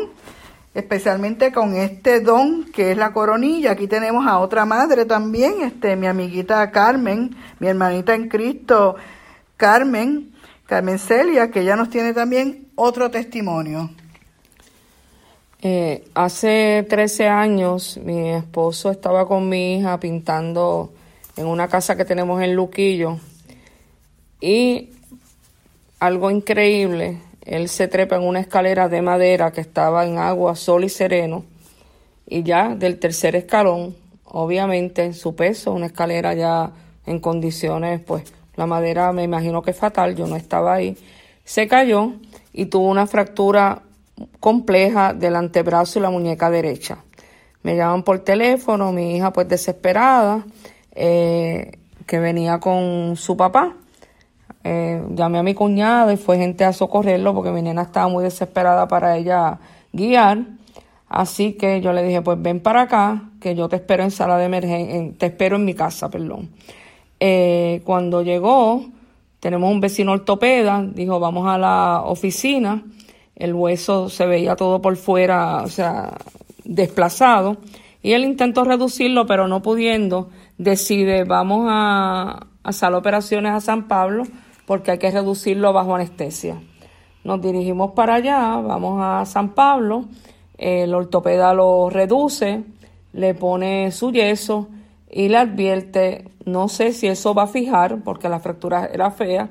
especialmente 0.75 1.51
con 1.51 1.73
este 1.73 2.19
don 2.19 2.65
que 2.65 2.91
es 2.91 2.97
la 2.97 3.11
coronilla. 3.11 3.71
Aquí 3.71 3.87
tenemos 3.87 4.27
a 4.27 4.37
otra 4.37 4.65
madre 4.65 5.05
también, 5.05 5.63
este, 5.63 5.95
mi 5.95 6.05
amiguita 6.05 6.69
Carmen, 6.69 7.35
mi 7.57 7.67
hermanita 7.67 8.13
en 8.13 8.29
Cristo, 8.29 8.97
Carmen, 9.57 10.31
Carmen 10.67 10.99
Celia, 10.99 11.49
que 11.49 11.65
ya 11.65 11.75
nos 11.75 11.89
tiene 11.89 12.13
también 12.13 12.67
otro 12.75 13.09
testimonio. 13.09 13.89
Eh, 15.61 16.05
hace 16.13 16.85
13 16.87 17.27
años 17.27 17.99
mi 18.01 18.29
esposo 18.29 18.91
estaba 18.91 19.27
con 19.27 19.49
mi 19.49 19.75
hija 19.75 19.99
pintando 19.99 20.93
en 21.35 21.47
una 21.47 21.67
casa 21.67 21.97
que 21.97 22.05
tenemos 22.05 22.41
en 22.41 22.55
Luquillo 22.55 23.17
y 24.39 24.91
algo 25.99 26.31
increíble, 26.31 27.17
él 27.43 27.67
se 27.67 27.89
trepa 27.89 28.15
en 28.15 28.23
una 28.23 28.39
escalera 28.39 28.87
de 28.87 29.01
madera 29.01 29.51
que 29.51 29.59
estaba 29.59 30.05
en 30.05 30.17
agua, 30.17 30.55
sol 30.55 30.85
y 30.85 30.89
sereno 30.89 31.43
y 32.25 32.43
ya 32.43 32.73
del 32.73 32.97
tercer 32.97 33.35
escalón, 33.35 33.97
obviamente 34.23 35.11
su 35.11 35.35
peso, 35.35 35.73
una 35.73 35.87
escalera 35.87 36.33
ya 36.35 36.71
en 37.05 37.19
condiciones, 37.19 37.99
pues 37.99 38.23
la 38.55 38.65
madera 38.65 39.11
me 39.11 39.23
imagino 39.23 39.61
que 39.61 39.73
fatal, 39.73 40.15
yo 40.15 40.25
no 40.25 40.37
estaba 40.37 40.75
ahí, 40.75 40.95
se 41.43 41.67
cayó 41.67 42.13
y 42.53 42.67
tuvo 42.67 42.87
una 42.87 43.07
fractura 43.07 43.81
compleja 44.39 45.13
del 45.13 45.35
antebrazo 45.35 45.99
y 45.99 46.01
la 46.01 46.09
muñeca 46.09 46.49
derecha. 46.49 47.03
Me 47.63 47.75
llaman 47.75 48.03
por 48.03 48.19
teléfono, 48.19 48.91
mi 48.91 49.15
hija 49.15 49.33
pues 49.33 49.47
desesperada, 49.47 50.45
eh, 50.93 51.71
que 52.05 52.19
venía 52.19 52.59
con 52.59 53.15
su 53.15 53.35
papá. 53.35 53.75
Eh, 54.63 55.01
llamé 55.11 55.39
a 55.39 55.43
mi 55.43 55.53
cuñada 55.53 56.13
y 56.13 56.17
fue 56.17 56.37
gente 56.37 56.63
a 56.65 56.73
socorrerlo 56.73 57.33
porque 57.33 57.51
mi 57.51 57.61
nena 57.61 57.83
estaba 57.83 58.07
muy 58.07 58.23
desesperada 58.23 58.87
para 58.87 59.17
ella 59.17 59.59
guiar. 59.91 60.45
Así 61.07 61.53
que 61.53 61.81
yo 61.81 61.91
le 61.91 62.03
dije, 62.03 62.21
pues 62.21 62.41
ven 62.41 62.59
para 62.59 62.83
acá, 62.83 63.29
que 63.41 63.55
yo 63.55 63.67
te 63.67 63.77
espero 63.77 64.03
en 64.03 64.11
sala 64.11 64.37
de 64.37 64.45
emergencia, 64.45 65.17
te 65.17 65.25
espero 65.27 65.55
en 65.55 65.65
mi 65.65 65.73
casa, 65.73 66.09
perdón. 66.09 66.49
Eh, 67.19 67.81
cuando 67.83 68.21
llegó, 68.21 68.85
tenemos 69.39 69.71
un 69.71 69.81
vecino 69.81 70.11
ortopeda, 70.11 70.83
dijo, 70.83 71.19
vamos 71.19 71.47
a 71.47 71.57
la 71.57 72.03
oficina 72.05 72.83
el 73.39 73.53
hueso 73.53 74.09
se 74.09 74.27
veía 74.27 74.55
todo 74.55 74.81
por 74.81 74.95
fuera, 74.97 75.63
o 75.63 75.69
sea, 75.69 76.17
desplazado. 76.65 77.57
Y 78.03 78.11
él 78.11 78.23
intentó 78.23 78.63
reducirlo, 78.63 79.25
pero 79.25 79.47
no 79.47 79.61
pudiendo, 79.61 80.29
decide, 80.57 81.23
vamos 81.23 81.67
a 81.69 82.47
hacer 82.63 82.93
operaciones 82.93 83.53
a 83.53 83.61
San 83.61 83.87
Pablo 83.87 84.23
porque 84.65 84.91
hay 84.91 84.97
que 84.99 85.09
reducirlo 85.09 85.73
bajo 85.73 85.95
anestesia. 85.95 86.61
Nos 87.23 87.41
dirigimos 87.41 87.91
para 87.91 88.15
allá, 88.15 88.57
vamos 88.57 88.99
a 89.01 89.25
San 89.25 89.49
Pablo, 89.49 90.05
el 90.57 90.93
ortopeda 90.93 91.53
lo 91.53 91.89
reduce, 91.89 92.63
le 93.13 93.33
pone 93.33 93.91
su 93.91 94.11
yeso 94.11 94.67
y 95.09 95.29
le 95.29 95.37
advierte, 95.37 96.25
no 96.45 96.67
sé 96.67 96.93
si 96.93 97.07
eso 97.07 97.33
va 97.33 97.43
a 97.43 97.47
fijar 97.47 98.03
porque 98.03 98.29
la 98.29 98.39
fractura 98.39 98.89
era 98.93 99.11
fea, 99.11 99.49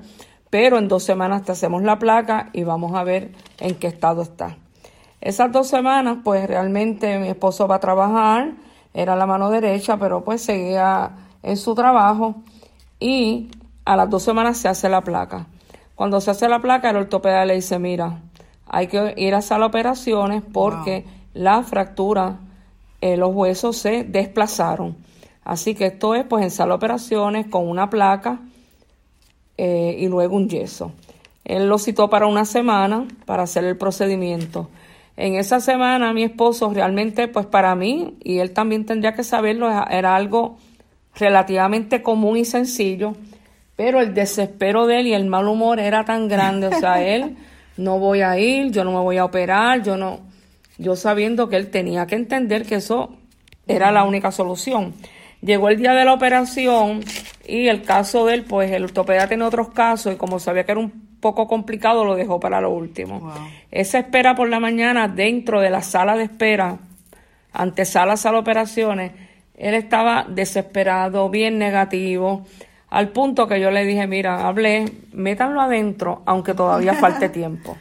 pero 0.51 0.79
en 0.79 0.89
dos 0.89 1.03
semanas 1.03 1.45
te 1.45 1.53
hacemos 1.53 1.83
la 1.83 1.99
placa 1.99 2.51
y 2.53 2.65
vamos 2.65 2.95
a 2.95 3.05
ver 3.05 3.33
en 3.59 3.75
qué 3.75 3.89
estado 3.89 4.23
está. 4.23 4.57
Esas 5.21 5.53
dos 5.53 5.69
semanas, 5.69 6.19
pues 6.23 6.47
realmente 6.47 7.19
mi 7.19 7.29
esposo 7.29 7.67
va 7.67 7.77
a 7.77 7.81
trabajar, 7.81 8.53
era 8.95 9.17
la 9.17 9.27
mano 9.27 9.51
derecha, 9.51 9.97
pero 9.97 10.25
pues 10.25 10.43
seguía 10.43 11.11
en 11.43 11.57
su 11.57 11.75
trabajo 11.75 12.37
y 13.01 13.51
a 13.85 13.97
las 13.97 14.09
dos 14.09 14.23
semanas 14.23 14.59
se 14.59 14.69
hace 14.69 14.89
la 14.89 15.03
placa. 15.03 15.47
Cuando 15.95 16.21
se 16.21 16.31
hace 16.31 16.49
la 16.49 16.61
placa, 16.61 16.91
el 16.91 16.97
ortopeda 16.97 17.45
le 17.45 17.55
dice, 17.55 17.79
mira, 17.79 18.21
hay 18.67 18.87
que 18.87 19.15
ir 19.17 19.35
a 19.35 19.43
sala 19.43 19.67
operaciones 19.67 20.43
porque 20.53 21.05
la 21.35 21.63
fractura, 21.63 22.39
eh, 23.01 23.17
los 23.17 23.35
huesos 23.35 23.77
se 23.77 24.05
desplazaron. 24.05 24.97
Así 25.45 25.75
que 25.75 25.87
esto 25.87 26.15
es 26.15 26.25
pues 26.25 26.45
en 26.45 26.51
sala 26.51 26.75
operaciones 26.75 27.47
con 27.47 27.69
una 27.69 27.91
placa 27.91 28.41
eh, 29.59 29.97
y 29.99 30.07
luego 30.07 30.37
un 30.37 30.49
yeso. 30.49 30.93
Él 31.45 31.69
lo 31.69 31.79
citó 31.79 32.09
para 32.09 32.27
una 32.27 32.45
semana 32.45 33.07
para 33.27 33.43
hacer 33.43 33.65
el 33.65 33.77
procedimiento. 33.77 34.71
En 35.17 35.35
esa 35.35 35.61
semana 35.61 36.13
mi 36.13 36.23
esposo 36.23 36.73
realmente, 36.73 37.27
pues 37.27 37.45
para 37.45 37.75
mí, 37.75 38.17
y 38.23 38.39
él 38.39 38.53
también 38.53 38.87
tendría 38.87 39.15
que 39.15 39.25
saberlo, 39.25 39.69
era 39.91 40.15
algo 40.15 40.59
relativamente 41.17 42.03
común 42.03 42.37
y 42.37 42.45
sencillo, 42.45 43.15
pero 43.75 44.01
el 44.01 44.15
desespero 44.15 44.87
de 44.87 45.01
él 45.01 45.07
y 45.09 45.15
el 45.15 45.27
mal 45.27 45.49
humor 45.49 45.81
era 45.81 46.05
tan 46.05 46.29
grande, 46.29 46.69
o 46.69 46.79
sea, 46.79 47.05
él 47.05 47.37
no 47.77 47.99
voy 47.99 48.21
a 48.21 48.39
ir, 48.39 48.71
yo 48.71 48.85
no 48.85 48.93
me 48.93 49.01
voy 49.01 49.17
a 49.17 49.25
operar, 49.25 49.83
yo 49.83 49.97
no, 49.97 50.21
yo 50.77 50.95
sabiendo 50.95 51.49
que 51.49 51.57
él 51.57 51.71
tenía 51.71 52.07
que 52.07 52.15
entender 52.15 52.65
que 52.65 52.77
eso 52.77 53.17
era 53.67 53.91
la 53.91 54.05
única 54.05 54.31
solución. 54.31 54.95
Llegó 55.41 55.69
el 55.69 55.79
día 55.79 55.93
de 55.95 56.05
la 56.05 56.15
operación 56.15 57.01
y 57.49 57.69
el 57.69 57.83
caso 57.83 58.27
de 58.27 58.35
él, 58.35 58.45
pues 58.45 58.71
el 58.71 58.85
ortopeda 58.85 59.27
tiene 59.27 59.43
otros 59.43 59.71
casos 59.71 60.13
y 60.13 60.17
como 60.17 60.39
sabía 60.39 60.65
que 60.65 60.73
era 60.73 60.81
un 60.81 61.17
poco 61.19 61.49
complicado, 61.49 62.05
lo 62.05 62.15
dejó 62.15 62.39
para 62.39 62.61
lo 62.61 62.71
último. 62.71 63.33
Esa 63.71 64.01
espera 64.01 64.35
por 64.35 64.51
la 64.51 64.61
mañana 64.61 65.09
dentro 65.09 65.63
de 65.63 65.71
la 65.71 65.81
sala 65.81 66.15
de 66.15 66.25
espera, 66.25 66.77
ante 67.53 67.87
sala, 67.87 68.19
sala 68.19 68.39
operaciones, 68.39 69.13
él 69.57 69.75
estaba 69.75 70.27
desesperado, 70.29 71.31
bien 71.31 71.59
negativo, 71.59 72.45
al 72.91 73.09
punto 73.09 73.49
que 73.49 73.59
yo 73.61 73.71
le 73.71 73.87
dije, 73.87 74.07
mira, 74.07 74.47
hablé, 74.47 74.85
métanlo 75.15 75.63
adentro, 75.63 76.23
aunque 76.27 76.53
todavía 76.53 76.95
falte 77.01 77.31
tiempo. 77.31 77.79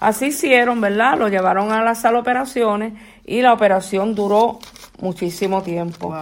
Así 0.00 0.26
hicieron, 0.26 0.80
¿verdad? 0.80 1.16
Lo 1.16 1.28
llevaron 1.28 1.70
a 1.70 1.84
la 1.84 1.94
sala 1.94 2.16
de 2.16 2.22
operaciones 2.22 2.92
y 3.24 3.42
la 3.42 3.52
operación 3.52 4.16
duró 4.16 4.58
muchísimo 5.00 5.62
tiempo. 5.62 6.12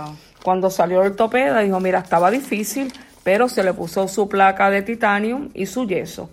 Cuando 0.42 0.70
salió 0.70 1.02
el 1.02 1.12
ortopeda, 1.12 1.60
dijo, 1.60 1.78
mira, 1.80 2.00
estaba 2.00 2.30
difícil, 2.30 2.92
pero 3.22 3.48
se 3.48 3.62
le 3.62 3.72
puso 3.72 4.08
su 4.08 4.28
placa 4.28 4.70
de 4.70 4.82
titanio 4.82 5.48
y 5.54 5.66
su 5.66 5.86
yeso. 5.86 6.30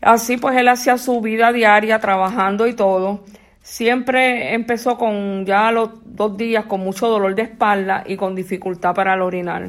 Así 0.00 0.38
pues 0.38 0.56
él 0.56 0.68
hacía 0.68 0.96
su 0.96 1.20
vida 1.20 1.52
diaria 1.52 1.98
trabajando 2.00 2.66
y 2.66 2.74
todo. 2.74 3.24
Siempre 3.62 4.54
empezó 4.54 4.96
con 4.96 5.44
ya 5.44 5.70
los 5.70 5.90
dos 6.04 6.36
días 6.36 6.64
con 6.64 6.80
mucho 6.80 7.08
dolor 7.08 7.34
de 7.34 7.42
espalda 7.42 8.04
y 8.06 8.16
con 8.16 8.34
dificultad 8.34 8.94
para 8.94 9.14
el 9.14 9.20
orinar. 9.20 9.68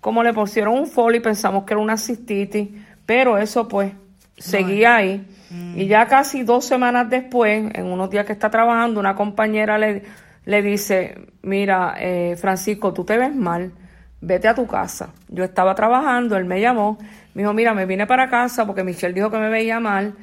Como 0.00 0.22
le 0.22 0.32
pusieron 0.32 0.74
un 0.74 0.86
folio 0.86 1.20
pensamos 1.20 1.64
que 1.64 1.74
era 1.74 1.82
una 1.82 1.96
cistitis, 1.96 2.68
pero 3.04 3.36
eso 3.36 3.66
pues 3.66 3.92
seguía 4.38 4.96
ahí. 4.96 5.26
Mm. 5.50 5.78
Y 5.80 5.86
ya 5.86 6.06
casi 6.06 6.44
dos 6.44 6.64
semanas 6.64 7.10
después, 7.10 7.70
en 7.74 7.86
unos 7.86 8.10
días 8.10 8.24
que 8.24 8.32
está 8.32 8.50
trabajando, 8.50 9.00
una 9.00 9.16
compañera 9.16 9.76
le, 9.78 10.04
le 10.44 10.62
dice, 10.62 11.26
mira, 11.42 11.94
eh, 11.98 12.36
Francisco, 12.36 12.92
tú 12.92 13.04
te 13.04 13.16
ves 13.16 13.34
mal, 13.34 13.72
vete 14.20 14.48
a 14.48 14.54
tu 14.54 14.66
casa. 14.66 15.10
Yo 15.28 15.44
estaba 15.44 15.74
trabajando, 15.74 16.36
él 16.36 16.44
me 16.44 16.60
llamó, 16.60 16.98
me 17.34 17.42
dijo, 17.42 17.52
mira, 17.52 17.74
me 17.74 17.86
vine 17.86 18.06
para 18.06 18.28
casa 18.28 18.66
porque 18.66 18.84
Michelle 18.84 19.14
dijo 19.14 19.30
que 19.30 19.38
me 19.38 19.48
veía 19.48 19.80
mal. 19.80 20.14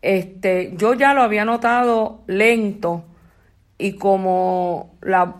Este, 0.00 0.74
yo 0.76 0.94
ya 0.94 1.14
lo 1.14 1.22
había 1.22 1.44
notado 1.44 2.22
lento 2.26 3.04
y 3.78 3.94
como 3.94 4.96
la, 5.02 5.36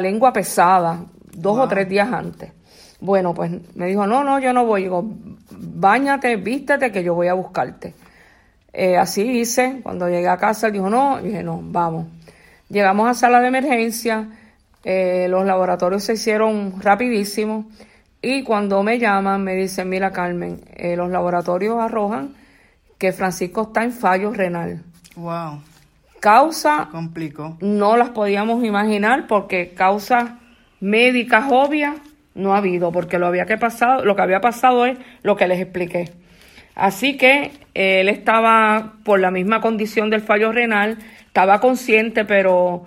lengua 0.00 0.32
pesada, 0.32 1.04
dos 1.32 1.58
o 1.58 1.68
tres 1.68 1.88
días 1.88 2.12
antes. 2.12 2.52
Bueno, 3.00 3.34
pues 3.34 3.50
me 3.74 3.86
dijo, 3.86 4.06
no, 4.06 4.24
no, 4.24 4.38
yo 4.38 4.52
no 4.52 4.64
voy. 4.64 4.84
Digo, 4.84 5.04
bañate, 5.50 6.36
vístete, 6.36 6.92
que 6.92 7.02
yo 7.02 7.14
voy 7.14 7.28
a 7.28 7.34
buscarte. 7.34 7.94
Eh, 8.72 8.96
así 8.96 9.22
hice. 9.22 9.80
Cuando 9.82 10.08
llegué 10.08 10.28
a 10.28 10.36
casa, 10.36 10.68
él 10.68 10.74
dijo, 10.74 10.88
no. 10.88 11.20
dije, 11.20 11.42
no, 11.42 11.60
vamos. 11.62 12.06
Llegamos 12.72 13.06
a 13.06 13.12
sala 13.12 13.42
de 13.42 13.48
emergencia. 13.48 14.28
Eh, 14.82 15.26
los 15.28 15.44
laboratorios 15.44 16.04
se 16.04 16.14
hicieron 16.14 16.80
rapidísimo. 16.80 17.70
Y 18.22 18.44
cuando 18.44 18.82
me 18.82 18.98
llaman, 18.98 19.44
me 19.44 19.54
dicen, 19.54 19.90
mira 19.90 20.10
Carmen, 20.10 20.62
eh, 20.74 20.96
los 20.96 21.10
laboratorios 21.10 21.78
arrojan 21.78 22.34
que 22.96 23.12
Francisco 23.12 23.64
está 23.64 23.84
en 23.84 23.92
fallo 23.92 24.32
renal. 24.32 24.82
Wow. 25.16 25.60
Causa. 26.18 26.88
Complicó. 26.90 27.58
No 27.60 27.98
las 27.98 28.08
podíamos 28.08 28.64
imaginar 28.64 29.26
porque 29.26 29.74
causa 29.74 30.38
médicas 30.80 31.44
obvias 31.50 31.96
no 32.34 32.54
ha 32.54 32.58
habido, 32.58 32.90
porque 32.90 33.18
lo, 33.18 33.26
había 33.26 33.44
que 33.44 33.58
pasado, 33.58 34.02
lo 34.02 34.16
que 34.16 34.22
había 34.22 34.40
pasado 34.40 34.86
es 34.86 34.96
lo 35.22 35.36
que 35.36 35.46
les 35.46 35.60
expliqué. 35.60 36.10
Así 36.74 37.18
que 37.18 37.50
eh, 37.74 38.00
él 38.00 38.08
estaba 38.08 38.94
por 39.04 39.20
la 39.20 39.30
misma 39.30 39.60
condición 39.60 40.08
del 40.08 40.22
fallo 40.22 40.52
renal, 40.52 40.96
estaba 41.32 41.60
consciente, 41.60 42.26
pero 42.26 42.84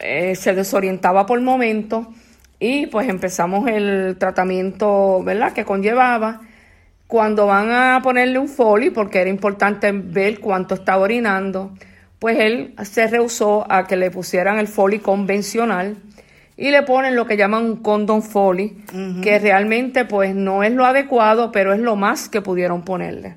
eh, 0.00 0.34
se 0.36 0.54
desorientaba 0.54 1.26
por 1.26 1.38
momentos 1.42 2.06
y 2.58 2.86
pues 2.86 3.10
empezamos 3.10 3.68
el 3.68 4.16
tratamiento, 4.18 5.22
¿verdad?, 5.22 5.52
que 5.52 5.66
conllevaba. 5.66 6.40
Cuando 7.06 7.46
van 7.46 7.70
a 7.70 8.00
ponerle 8.02 8.38
un 8.38 8.48
foli, 8.48 8.88
porque 8.88 9.20
era 9.20 9.28
importante 9.28 9.92
ver 9.92 10.40
cuánto 10.40 10.76
estaba 10.76 11.02
orinando, 11.02 11.74
pues 12.18 12.38
él 12.38 12.74
se 12.84 13.06
rehusó 13.06 13.70
a 13.70 13.86
que 13.86 13.96
le 13.96 14.10
pusieran 14.10 14.58
el 14.58 14.66
foli 14.66 15.00
convencional 15.00 15.98
y 16.56 16.70
le 16.70 16.82
ponen 16.84 17.16
lo 17.16 17.26
que 17.26 17.36
llaman 17.36 17.64
un 17.66 17.76
condom 17.76 18.22
foli, 18.22 18.82
que 19.22 19.38
realmente 19.38 20.06
pues 20.06 20.34
no 20.34 20.62
es 20.62 20.72
lo 20.72 20.86
adecuado, 20.86 21.52
pero 21.52 21.74
es 21.74 21.80
lo 21.80 21.96
más 21.96 22.30
que 22.30 22.40
pudieron 22.40 22.80
ponerle. 22.80 23.36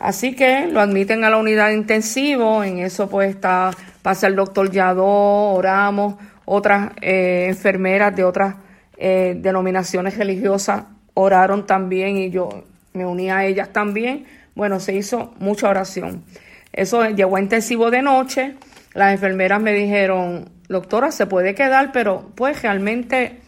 Así 0.00 0.34
que 0.34 0.66
lo 0.66 0.80
admiten 0.80 1.22
a 1.24 1.30
la 1.30 1.36
unidad 1.36 1.70
intensivo, 1.70 2.64
en 2.64 2.78
eso 2.78 3.08
pues 3.08 3.30
está, 3.30 3.70
pasa 4.02 4.26
el 4.26 4.34
doctor 4.34 4.70
Yadó, 4.70 5.52
oramos, 5.52 6.14
otras 6.46 6.92
eh, 7.02 7.46
enfermeras 7.48 8.16
de 8.16 8.24
otras 8.24 8.56
eh, 8.96 9.36
denominaciones 9.38 10.16
religiosas 10.16 10.84
oraron 11.14 11.66
también 11.66 12.16
y 12.16 12.30
yo 12.30 12.64
me 12.92 13.06
uní 13.06 13.30
a 13.30 13.44
ellas 13.44 13.72
también. 13.72 14.24
Bueno, 14.54 14.80
se 14.80 14.94
hizo 14.94 15.34
mucha 15.38 15.68
oración. 15.68 16.24
Eso 16.72 17.04
llegó 17.10 17.36
a 17.36 17.40
intensivo 17.40 17.90
de 17.90 18.02
noche. 18.02 18.54
Las 18.94 19.12
enfermeras 19.12 19.60
me 19.60 19.72
dijeron, 19.72 20.48
doctora, 20.68 21.12
se 21.12 21.26
puede 21.26 21.54
quedar, 21.54 21.92
pero 21.92 22.30
pues 22.34 22.62
realmente, 22.62 23.40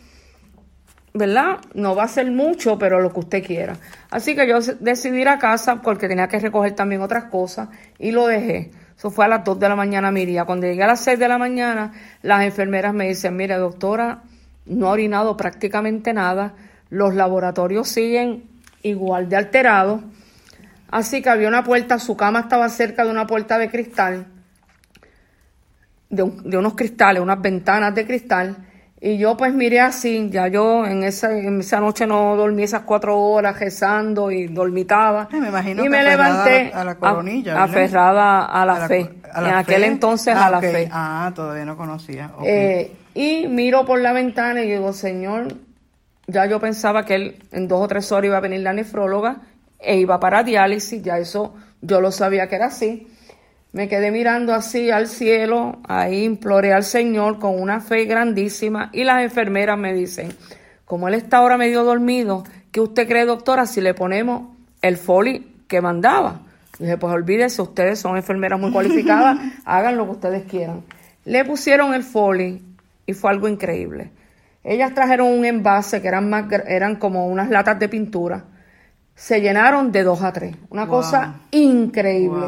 ¿verdad? 1.14 1.58
No 1.74 1.94
va 1.94 2.04
a 2.04 2.08
ser 2.08 2.30
mucho, 2.30 2.78
pero 2.78 3.00
lo 3.00 3.12
que 3.12 3.20
usted 3.20 3.44
quiera. 3.44 3.76
Así 4.10 4.34
que 4.34 4.48
yo 4.48 4.60
decidí 4.80 5.20
ir 5.20 5.28
a 5.28 5.38
casa 5.38 5.82
porque 5.82 6.08
tenía 6.08 6.28
que 6.28 6.38
recoger 6.38 6.72
también 6.72 7.02
otras 7.02 7.24
cosas 7.24 7.68
y 7.98 8.12
lo 8.12 8.26
dejé. 8.26 8.70
Eso 8.96 9.10
fue 9.10 9.24
a 9.24 9.28
las 9.28 9.44
2 9.44 9.58
de 9.58 9.68
la 9.68 9.76
mañana, 9.76 10.10
Miría. 10.10 10.44
Cuando 10.44 10.66
llegué 10.66 10.82
a 10.82 10.86
las 10.86 11.00
6 11.00 11.18
de 11.18 11.28
la 11.28 11.38
mañana, 11.38 11.92
las 12.22 12.44
enfermeras 12.44 12.94
me 12.94 13.08
dicen, 13.08 13.36
mire, 13.36 13.56
doctora, 13.56 14.22
no 14.66 14.88
ha 14.88 14.90
orinado 14.90 15.36
prácticamente 15.36 16.12
nada. 16.12 16.54
Los 16.88 17.14
laboratorios 17.14 17.88
siguen 17.88 18.44
igual 18.82 19.28
de 19.28 19.36
alterados. 19.36 20.02
Así 20.88 21.20
que 21.22 21.30
había 21.30 21.48
una 21.48 21.64
puerta, 21.64 21.98
su 21.98 22.16
cama 22.16 22.40
estaba 22.40 22.68
cerca 22.68 23.04
de 23.04 23.10
una 23.10 23.26
puerta 23.26 23.58
de 23.58 23.70
cristal, 23.70 24.26
de, 26.10 26.30
de 26.44 26.58
unos 26.58 26.74
cristales, 26.74 27.22
unas 27.22 27.40
ventanas 27.40 27.94
de 27.94 28.06
cristal 28.06 28.56
y 29.04 29.18
yo 29.18 29.36
pues 29.36 29.52
miré 29.52 29.80
así, 29.80 30.28
ya 30.30 30.46
yo 30.46 30.86
en 30.86 31.02
esa, 31.02 31.36
en 31.36 31.58
esa 31.58 31.80
noche 31.80 32.06
no 32.06 32.36
dormí 32.36 32.62
esas 32.62 32.82
cuatro 32.82 33.18
horas 33.18 33.58
rezando 33.58 34.30
y 34.30 34.46
dormitaba. 34.46 35.28
me 35.32 35.48
imagino 35.48 35.84
y 35.84 35.88
me 35.88 36.04
levanté 36.04 36.70
a 36.72 36.84
la, 36.84 36.94
coronilla, 36.94 37.64
aferrada 37.64 38.44
a 38.44 38.64
la, 38.64 38.86
fe. 38.86 39.10
en 39.34 39.46
aquel 39.46 39.82
entonces 39.82 40.36
a 40.36 40.48
la 40.48 40.60
fe. 40.60 40.88
Ah, 40.92 41.32
todavía 41.34 41.64
no 41.64 41.76
conocía. 41.76 42.30
Eh, 42.44 42.92
y 43.12 43.48
miro 43.48 43.84
por 43.84 44.00
la 44.00 44.12
ventana 44.12 44.62
y 44.62 44.70
digo, 44.70 44.92
Señor, 44.92 45.48
ya 46.28 46.46
yo 46.46 46.60
pensaba 46.60 47.04
que 47.04 47.16
él 47.16 47.42
en 47.50 47.66
dos 47.66 47.82
o 47.82 47.88
tres 47.88 48.12
horas 48.12 48.26
iba 48.26 48.36
a 48.36 48.40
venir 48.40 48.60
la 48.60 48.72
nefróloga 48.72 49.38
e 49.80 49.96
iba 49.96 50.20
para 50.20 50.44
diálisis, 50.44 51.02
ya 51.02 51.18
eso 51.18 51.56
yo 51.80 52.00
lo 52.00 52.12
sabía 52.12 52.48
que 52.48 52.54
era 52.54 52.66
así. 52.66 53.08
Me 53.72 53.88
quedé 53.88 54.10
mirando 54.10 54.52
así 54.52 54.90
al 54.90 55.08
cielo, 55.08 55.78
ahí 55.88 56.24
imploré 56.24 56.74
al 56.74 56.84
Señor 56.84 57.38
con 57.38 57.58
una 57.58 57.80
fe 57.80 58.04
grandísima 58.04 58.90
y 58.92 59.04
las 59.04 59.22
enfermeras 59.22 59.78
me 59.78 59.94
dicen, 59.94 60.28
como 60.84 61.08
él 61.08 61.14
está 61.14 61.38
ahora 61.38 61.56
medio 61.56 61.82
dormido, 61.82 62.44
¿qué 62.70 62.80
usted 62.80 63.08
cree, 63.08 63.24
doctora, 63.24 63.64
si 63.64 63.80
le 63.80 63.94
ponemos 63.94 64.54
el 64.82 64.98
foli 64.98 65.56
que 65.68 65.80
mandaba? 65.80 66.42
dije, 66.78 66.98
pues 66.98 67.14
olvídese, 67.14 67.62
ustedes 67.62 67.98
son 67.98 68.16
enfermeras 68.16 68.60
muy 68.60 68.72
cualificadas, 68.72 69.38
hagan 69.64 69.96
lo 69.96 70.04
que 70.04 70.10
ustedes 70.12 70.44
quieran. 70.44 70.82
Le 71.24 71.44
pusieron 71.44 71.94
el 71.94 72.02
foli 72.02 72.62
y 73.06 73.14
fue 73.14 73.30
algo 73.30 73.48
increíble. 73.48 74.10
Ellas 74.64 74.92
trajeron 74.94 75.28
un 75.28 75.44
envase 75.44 76.02
que 76.02 76.08
eran, 76.08 76.28
más, 76.28 76.44
eran 76.66 76.96
como 76.96 77.26
unas 77.26 77.48
latas 77.48 77.78
de 77.78 77.88
pintura. 77.88 78.44
Se 79.14 79.40
llenaron 79.40 79.92
de 79.92 80.02
dos 80.02 80.22
a 80.22 80.32
tres. 80.32 80.56
Una 80.70 80.86
cosa 80.86 81.40
increíble. 81.50 82.46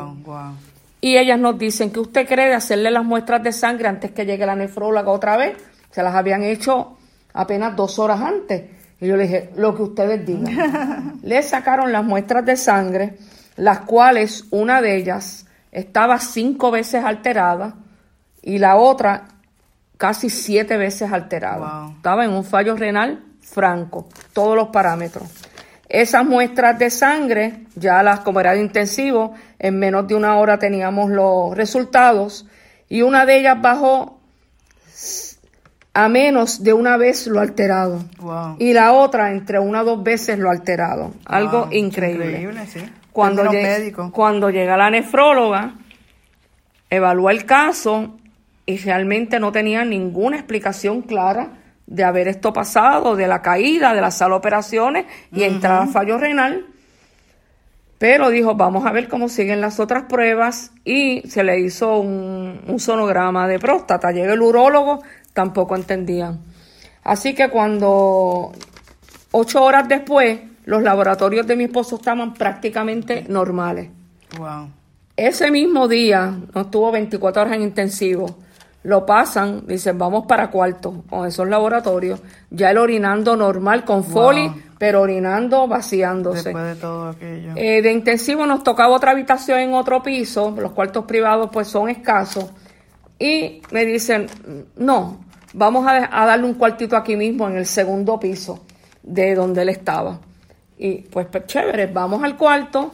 Y 1.05 1.19
ellas 1.19 1.39
nos 1.39 1.59
dicen 1.59 1.91
que 1.91 2.01
usted 2.01 2.27
cree 2.27 2.49
de 2.49 2.55
hacerle 2.55 2.91
las 2.91 3.05
muestras 3.05 3.43
de 3.43 3.53
sangre 3.53 3.89
antes 3.89 4.13
que 4.13 4.25
llegue 4.25 4.47
la 4.47 4.57
nefróloga 4.57 5.11
otra 5.11 5.37
vez. 5.37 5.55
Se 5.91 6.03
las 6.03 6.15
habían 6.15 6.43
hecho 6.43 6.97
apenas 7.35 7.77
dos 7.77 7.99
horas 7.99 8.23
antes. 8.23 8.71
Y 9.03 9.09
yo 9.09 9.17
le 9.19 9.25
dije, 9.25 9.51
lo 9.55 9.75
que 9.77 9.83
ustedes 9.83 10.25
digan. 10.25 11.19
le 11.23 11.43
sacaron 11.43 11.93
las 11.93 12.03
muestras 12.07 12.47
de 12.47 12.57
sangre, 12.57 13.19
las 13.57 13.81
cuales 13.81 14.47
una 14.51 14.81
de 14.81 14.97
ellas 14.97 15.45
estaba 15.73 16.19
cinco 16.21 16.71
veces 16.71 17.05
alterada 17.05 17.75
y 18.41 18.57
la 18.57 18.77
otra 18.77 19.29
casi 19.99 20.31
siete 20.31 20.79
veces 20.79 21.13
alterada. 21.13 21.91
Estaba 21.97 22.25
en 22.25 22.31
un 22.31 22.45
fallo 22.45 22.77
renal 22.77 23.23
franco, 23.43 24.09
todos 24.33 24.57
los 24.57 24.69
parámetros. 24.69 25.29
Esas 25.89 26.25
muestras 26.25 26.79
de 26.79 26.91
sangre, 26.91 27.65
ya 27.75 28.03
las 28.03 28.21
como 28.21 28.41
era 28.41 28.55
de 28.55 28.61
intensivo, 28.61 29.35
en 29.59 29.79
menos 29.79 30.07
de 30.09 30.15
una 30.15 30.37
hora 30.37 30.59
teníamos 30.59 31.11
los 31.11 31.57
resultados 31.57 32.47
y 32.89 33.03
una 33.03 33.27
de 33.27 33.39
ellas 33.39 33.61
bajó 33.61 34.19
a 35.93 36.09
menos 36.09 36.63
de 36.63 36.73
una 36.73 36.97
vez 36.97 37.27
lo 37.29 37.41
alterado 37.41 38.05
y 38.59 38.73
la 38.73 38.93
otra 38.93 39.31
entre 39.31 39.59
una 39.59 39.83
o 39.83 39.85
dos 39.85 40.03
veces 40.03 40.39
lo 40.39 40.51
alterado. 40.51 41.13
Algo 41.25 41.69
increíble. 41.71 42.49
cuando, 43.13 43.45
cuando 44.11 44.51
llega 44.51 44.77
la 44.77 44.91
nefróloga, 44.91 45.75
evalúa 46.91 47.31
el 47.31 47.45
caso 47.45 48.17
y 48.67 48.79
realmente 48.79 49.39
no 49.39 49.53
tenía 49.53 49.85
ninguna 49.85 50.37
explicación 50.37 51.03
clara 51.03 51.64
de 51.87 52.05
haber 52.05 52.29
esto 52.29 52.53
pasado, 52.53 53.17
de 53.17 53.27
la 53.27 53.43
caída, 53.43 53.95
de 53.95 54.01
la 54.01 54.11
sala 54.11 54.35
de 54.35 54.39
operaciones 54.39 55.07
y 55.33 55.43
entrar 55.43 55.83
a 55.83 55.87
fallo 55.87 56.19
renal. 56.19 56.67
Pero 57.99 58.31
dijo, 58.31 58.55
vamos 58.55 58.87
a 58.87 58.93
ver 58.93 59.09
cómo 59.09 59.29
siguen 59.29 59.61
las 59.61 59.81
otras 59.81 60.05
pruebas 60.05 60.73
y 60.85 61.23
se 61.29 61.45
le 61.45 61.61
hizo 61.61 61.99
un, 61.99 62.61
un 62.67 62.81
sonograma 62.81 63.47
de 63.49 63.59
próstata. 63.59 64.11
Llega 64.13 64.35
el 64.35 64.43
urólogo, 64.43 65.03
tampoco 65.33 65.77
entendían. 65.77 66.41
Así 67.03 67.35
que 67.35 67.49
cuando 67.49 68.53
ocho 69.31 69.63
horas 69.63 69.89
después, 69.89 70.41
los 70.65 70.83
laboratorios 70.83 71.47
de 71.47 71.57
mi 71.57 71.65
esposo 71.65 71.97
estaban 71.97 72.35
prácticamente 72.35 73.25
normales. 73.29 73.91
Wow. 74.39 74.71
Ese 75.17 75.51
mismo 75.51 75.87
día, 75.87 76.37
no 76.55 76.63
estuvo 76.63 76.91
24 76.91 77.43
horas 77.43 77.55
en 77.55 77.63
intensivo, 77.63 78.27
lo 78.85 79.07
pasan, 79.07 79.67
dicen, 79.67 79.97
vamos 79.97 80.27
para 80.27 80.51
cuarto 80.51 81.05
con 81.09 81.27
esos 81.27 81.49
laboratorios, 81.49 82.21
ya 82.51 82.71
el 82.71 82.77
orinando 82.77 83.35
normal 83.35 83.83
con 83.83 84.05
foli, 84.05 84.51
pero 84.79 85.01
orinando 85.01 85.67
vaciándose. 85.67 86.51
Después 86.51 86.65
de 86.67 86.75
todo 86.77 87.09
aquello. 87.09 87.53
Eh, 87.57 87.81
de 87.81 87.91
intensivo 87.91 88.45
nos 88.47 88.63
tocaba 88.63 88.95
otra 88.95 89.13
habitación 89.13 89.61
en 89.61 89.73
otro 89.73 90.03
piso, 90.03 90.55
los 90.59 90.73
cuartos 90.73 91.07
privados 91.07 91.49
pues 91.51 91.67
son 91.67 91.89
escasos, 91.89 92.51
y 93.19 93.63
me 93.71 93.87
dicen, 93.87 94.27
no, 94.77 95.25
vamos 95.55 95.87
a, 95.87 96.23
a 96.23 96.27
darle 96.27 96.45
un 96.45 96.55
cuartito 96.55 96.95
aquí 96.95 97.17
mismo 97.17 97.49
en 97.49 97.57
el 97.57 97.67
segundo 97.67 98.21
piso 98.21 98.67
de 99.03 99.35
donde 99.35 99.63
él 99.63 99.71
estaba. 99.71 100.21
Y 100.77 100.97
pues, 100.97 101.27
pues 101.33 101.47
chévere, 101.47 101.87
vamos 101.87 102.23
al 102.23 102.37
cuarto, 102.37 102.93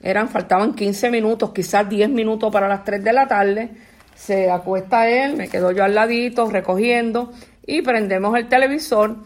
eran, 0.00 0.28
faltaban 0.28 0.74
15 0.74 1.10
minutos, 1.10 1.50
quizás 1.50 1.88
10 1.88 2.08
minutos 2.10 2.52
para 2.52 2.68
las 2.68 2.84
3 2.84 3.02
de 3.02 3.12
la 3.12 3.26
tarde 3.26 3.70
se 4.14 4.50
acuesta 4.50 5.08
él, 5.08 5.36
me 5.36 5.48
quedo 5.48 5.72
yo 5.72 5.84
al 5.84 5.94
ladito 5.94 6.48
recogiendo 6.50 7.32
y 7.66 7.82
prendemos 7.82 8.36
el 8.36 8.48
televisor 8.48 9.16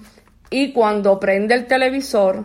y 0.51 0.72
cuando 0.72 1.20
prende 1.20 1.55
el 1.55 1.66
televisor 1.66 2.44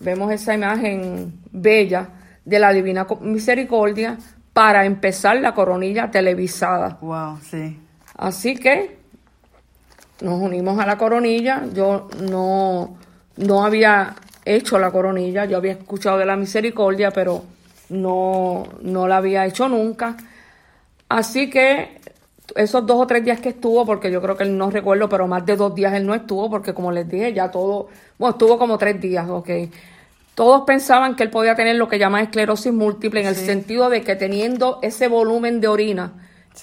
vemos 0.00 0.32
esa 0.32 0.54
imagen 0.54 1.40
bella 1.50 2.08
de 2.44 2.58
la 2.58 2.72
Divina 2.72 3.06
Misericordia 3.20 4.16
para 4.52 4.86
empezar 4.86 5.36
la 5.36 5.52
coronilla 5.52 6.10
televisada. 6.10 6.98
Wow, 7.00 7.38
sí. 7.42 7.78
Así 8.16 8.56
que 8.56 8.96
nos 10.22 10.40
unimos 10.40 10.78
a 10.78 10.86
la 10.86 10.96
coronilla. 10.96 11.64
Yo 11.74 12.08
no, 12.22 12.96
no 13.36 13.64
había 13.64 14.14
hecho 14.44 14.78
la 14.78 14.90
coronilla, 14.90 15.44
yo 15.44 15.58
había 15.58 15.72
escuchado 15.72 16.18
de 16.18 16.24
la 16.24 16.36
misericordia, 16.36 17.10
pero 17.10 17.44
no, 17.90 18.64
no 18.80 19.06
la 19.06 19.18
había 19.18 19.44
hecho 19.44 19.68
nunca. 19.68 20.16
Así 21.08 21.48
que 21.48 22.00
esos 22.54 22.86
dos 22.86 22.98
o 23.00 23.06
tres 23.06 23.24
días 23.24 23.40
que 23.40 23.50
estuvo, 23.50 23.84
porque 23.84 24.10
yo 24.10 24.22
creo 24.22 24.36
que 24.36 24.44
él 24.44 24.56
no 24.56 24.70
recuerdo, 24.70 25.08
pero 25.08 25.26
más 25.26 25.44
de 25.44 25.56
dos 25.56 25.74
días 25.74 25.94
él 25.94 26.06
no 26.06 26.14
estuvo, 26.14 26.48
porque 26.48 26.74
como 26.74 26.92
les 26.92 27.08
dije, 27.08 27.32
ya 27.32 27.50
todo, 27.50 27.88
bueno, 28.18 28.32
estuvo 28.32 28.58
como 28.58 28.78
tres 28.78 29.00
días, 29.00 29.28
ok. 29.28 29.50
Todos 30.34 30.62
pensaban 30.66 31.16
que 31.16 31.22
él 31.22 31.30
podía 31.30 31.54
tener 31.54 31.76
lo 31.76 31.88
que 31.88 31.98
llaman 31.98 32.24
esclerosis 32.24 32.72
múltiple, 32.72 33.20
en 33.20 33.26
el 33.26 33.36
sentido 33.36 33.88
de 33.88 34.02
que 34.02 34.16
teniendo 34.16 34.78
ese 34.82 35.08
volumen 35.08 35.60
de 35.60 35.68
orina, 35.68 36.12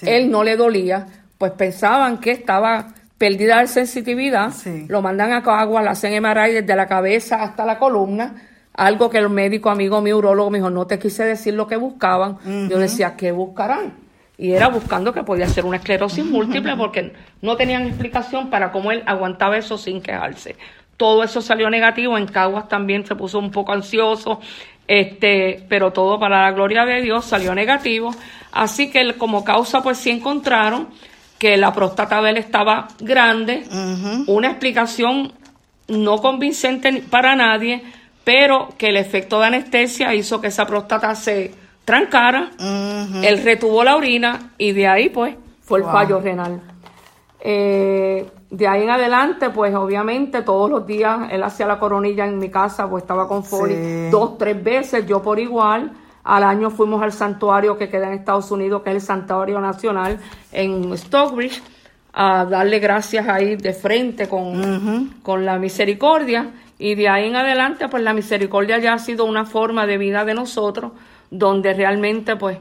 él 0.02 0.30
no 0.30 0.44
le 0.44 0.56
dolía, 0.56 1.06
pues 1.38 1.52
pensaban 1.52 2.18
que 2.18 2.30
estaba 2.30 2.94
perdida 3.18 3.60
de 3.60 3.66
sensitividad, 3.66 4.52
lo 4.88 5.02
mandan 5.02 5.32
a 5.32 5.60
agua, 5.60 5.82
le 5.82 5.88
hacen 5.88 6.22
MRI 6.22 6.52
desde 6.52 6.76
la 6.76 6.86
cabeza 6.86 7.42
hasta 7.42 7.64
la 7.64 7.78
columna, 7.78 8.34
algo 8.74 9.10
que 9.10 9.18
el 9.18 9.30
médico 9.30 9.70
amigo 9.70 10.00
mi 10.00 10.12
urologo 10.12 10.50
me 10.50 10.58
dijo, 10.58 10.70
no 10.70 10.86
te 10.86 10.98
quise 10.98 11.24
decir 11.24 11.54
lo 11.54 11.66
que 11.66 11.76
buscaban, 11.76 12.38
yo 12.68 12.78
decía, 12.78 13.14
¿qué 13.16 13.32
buscarán? 13.32 14.03
Y 14.36 14.52
era 14.52 14.68
buscando 14.68 15.12
que 15.12 15.22
podía 15.22 15.46
ser 15.46 15.64
una 15.64 15.76
esclerosis 15.76 16.24
múltiple 16.24 16.76
porque 16.76 17.12
no 17.40 17.56
tenían 17.56 17.86
explicación 17.86 18.50
para 18.50 18.72
cómo 18.72 18.90
él 18.90 19.02
aguantaba 19.06 19.56
eso 19.56 19.78
sin 19.78 20.00
quejarse. 20.00 20.56
Todo 20.96 21.22
eso 21.22 21.40
salió 21.40 21.70
negativo, 21.70 22.18
en 22.18 22.26
Caguas 22.26 22.68
también 22.68 23.06
se 23.06 23.14
puso 23.14 23.38
un 23.38 23.50
poco 23.50 23.72
ansioso, 23.72 24.40
este, 24.86 25.64
pero 25.68 25.92
todo 25.92 26.18
para 26.18 26.42
la 26.42 26.52
gloria 26.52 26.84
de 26.84 27.00
Dios 27.00 27.24
salió 27.24 27.54
negativo. 27.54 28.14
Así 28.52 28.90
que 28.90 29.14
como 29.14 29.44
causa 29.44 29.82
pues 29.82 29.98
sí 29.98 30.10
encontraron 30.10 30.88
que 31.38 31.56
la 31.56 31.72
próstata 31.72 32.22
de 32.22 32.30
él 32.30 32.36
estaba 32.36 32.88
grande, 33.00 33.64
una 34.26 34.48
explicación 34.48 35.32
no 35.88 36.18
convincente 36.18 37.04
para 37.10 37.36
nadie, 37.36 37.82
pero 38.24 38.70
que 38.78 38.88
el 38.88 38.96
efecto 38.96 39.40
de 39.40 39.46
anestesia 39.46 40.14
hizo 40.14 40.40
que 40.40 40.46
esa 40.48 40.66
próstata 40.66 41.14
se 41.14 41.52
trancara, 41.84 42.50
él 42.58 43.42
retuvo 43.42 43.84
la 43.84 43.96
orina 43.96 44.52
y 44.58 44.72
de 44.72 44.86
ahí 44.86 45.08
pues 45.10 45.36
fue 45.60 45.80
el 45.80 45.84
fallo 45.84 46.20
renal. 46.20 46.60
Eh, 47.40 48.26
de 48.50 48.68
ahí 48.68 48.82
en 48.84 48.90
adelante, 48.90 49.50
pues 49.50 49.74
obviamente 49.74 50.42
todos 50.42 50.70
los 50.70 50.86
días 50.86 51.28
él 51.30 51.42
hacía 51.42 51.66
la 51.66 51.78
coronilla 51.78 52.24
en 52.24 52.38
mi 52.38 52.48
casa, 52.48 52.88
pues 52.88 53.02
estaba 53.02 53.28
con 53.28 53.44
Foley 53.44 54.08
dos, 54.10 54.38
tres 54.38 54.62
veces, 54.62 55.06
yo 55.06 55.20
por 55.22 55.38
igual. 55.38 55.92
Al 56.22 56.42
año 56.42 56.70
fuimos 56.70 57.02
al 57.02 57.12
santuario 57.12 57.76
que 57.76 57.90
queda 57.90 58.06
en 58.06 58.14
Estados 58.14 58.50
Unidos, 58.50 58.82
que 58.82 58.90
es 58.90 58.96
el 58.96 59.02
Santuario 59.02 59.60
Nacional 59.60 60.18
en 60.52 60.96
Stockbridge, 60.96 61.62
a 62.14 62.46
darle 62.46 62.78
gracias 62.78 63.28
ahí 63.28 63.56
de 63.56 63.74
frente 63.74 64.26
con, 64.26 65.16
con 65.22 65.44
la 65.44 65.58
misericordia. 65.58 66.50
Y 66.78 66.94
de 66.94 67.08
ahí 67.10 67.26
en 67.26 67.36
adelante, 67.36 67.88
pues 67.88 68.02
la 68.02 68.14
misericordia 68.14 68.78
ya 68.78 68.94
ha 68.94 68.98
sido 68.98 69.26
una 69.26 69.44
forma 69.44 69.86
de 69.86 69.98
vida 69.98 70.24
de 70.24 70.32
nosotros 70.32 70.92
donde 71.30 71.74
realmente 71.74 72.36
pues 72.36 72.58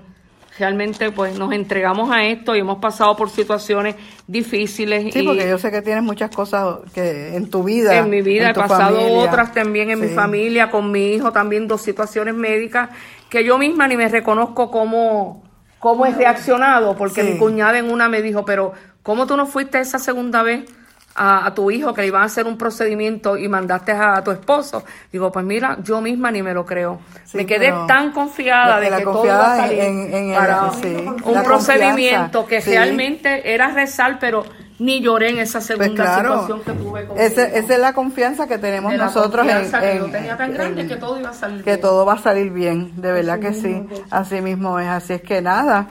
realmente 0.58 1.12
pues 1.12 1.38
nos 1.38 1.52
entregamos 1.52 2.12
a 2.12 2.26
esto 2.26 2.56
y 2.56 2.60
hemos 2.60 2.78
pasado 2.78 3.15
por 3.15 3.30
situaciones 3.30 3.95
difíciles. 4.28 5.12
Sí, 5.13 5.23
porque 5.23 5.49
yo 5.49 5.58
sé 5.58 5.71
que 5.71 5.82
tienes 5.82 6.04
muchas 6.04 6.30
cosas 6.30 6.78
que 6.93 7.36
en 7.36 7.49
tu 7.49 7.63
vida. 7.63 7.97
En 7.97 8.10
mi 8.10 8.21
vida 8.21 8.52
he 8.52 8.54
pasado 8.54 9.02
otras 9.17 9.54
también 9.54 9.89
en 9.89 9.99
mi 9.99 10.10
familia, 10.10 10.69
con 10.69 10.91
mi 10.91 11.13
hijo 11.13 11.32
también 11.32 11.67
dos 11.67 11.82
situaciones 11.82 12.36
médicas 12.36 12.89
que 13.30 13.43
yo 13.43 13.58
misma 13.58 13.88
ni 13.88 13.97
me 13.97 14.08
reconozco 14.10 14.69
cómo, 14.69 15.43
cómo 15.80 16.06
he 16.06 16.12
reaccionado, 16.12 16.95
porque 16.95 17.23
mi 17.23 17.38
cuñada 17.38 17.80
en 17.80 17.91
una 17.91 18.08
me 18.08 18.21
dijo, 18.21 18.45
pero 18.45 18.73
¿cómo 19.02 19.26
tú 19.26 19.36
no 19.36 19.47
fuiste 19.47 19.80
esa 19.80 19.97
segunda 19.97 20.43
vez? 20.43 20.65
A, 21.15 21.54
tu 21.54 21.69
hijo 21.71 21.93
que 21.93 22.02
le 22.02 22.08
iban 22.08 22.23
a 22.23 22.26
hacer 22.26 22.47
un 22.47 22.58
procedimiento 22.58 23.38
y 23.38 23.47
mandaste 23.47 23.91
a, 23.91 24.23
tu 24.23 24.32
esposo. 24.32 24.84
Digo, 25.12 25.32
pues 25.32 25.45
mira, 25.45 25.78
yo 25.84 26.02
misma 26.02 26.32
ni 26.32 26.41
me 26.41 26.54
lo 26.54 26.65
creo. 26.65 26.99
me 27.34 27.45
quedé 27.45 27.73
tan 27.88 28.12
confiada 28.12 28.80
de 28.80 28.89
que 28.89 29.04
todo 29.04 29.26
iba 29.26 29.54
a 29.54 29.58
salir 29.58 29.80
en, 29.80 30.34
para 30.34 30.71
un 31.23 31.43
procedimiento 31.43 32.45
que 32.45 32.60
realmente 32.62 33.54
era 33.54 33.69
rezar, 33.69 34.17
pero 34.19 34.43
ni 34.80 35.02
lloré 35.02 35.30
en 35.30 35.39
esa 35.39 35.60
pues 35.60 35.67
segunda 35.67 36.17
situación 36.17 36.62
que 36.63 36.71
tuve 36.71 37.06
con 37.06 37.17
esa 37.19 37.45
es 37.45 37.69
la 37.80 37.93
confianza 37.93 38.47
que 38.47 38.58
tenemos 38.58 38.93
nosotros 38.95 39.47
en, 39.47 39.71
que 39.71 39.97
yo 39.97 40.06
tenía 40.08 40.36
tan 40.36 40.52
grande 40.52 40.88
que 40.88 40.95
todo 40.95 41.19
iba 41.19 41.30
a 41.30 41.34
salir 41.34 41.63
que 41.63 41.78
todo 41.78 42.06
va 42.06 42.13
a 42.13 42.17
salir 42.17 42.52
bien 42.52 42.99
de 42.99 43.12
verdad 43.12 43.39
que 43.39 43.54
sí. 43.54 43.86
así 44.10 44.41
mismo 44.41 44.80
es. 44.80 44.88
Así 44.88 45.13
es 45.13 45.21
que 45.21 45.41
nada 45.41 45.88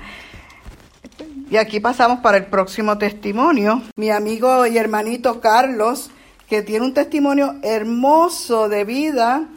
y 1.53 1.59
aquí 1.59 1.81
pasamos 1.81 2.21
para 2.21 2.39
el 2.39 2.47
próximo 2.47 2.97
testimonio. 2.97 3.83
Mi 3.97 4.09
amigo 4.09 4.67
y 4.67 4.79
hermanito 4.79 5.39
Carlos, 5.43 6.11
que 6.49 6.63
tiene 6.63 6.87
un 6.87 6.95
testimonio 6.95 7.57
hermoso 7.63 8.71
de 8.71 8.87
vida 8.87 9.51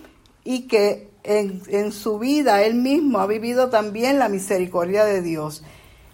y 0.44 0.64
que 0.64 1.08
en, 1.24 1.94
su 1.94 2.20
vida 2.20 2.64
él 2.64 2.74
mismo 2.74 3.20
ha 3.20 3.28
vivido 3.28 3.70
también 3.70 4.20
la 4.20 4.28
misericordia 4.28 5.06
de 5.06 5.22
Dios. 5.22 5.64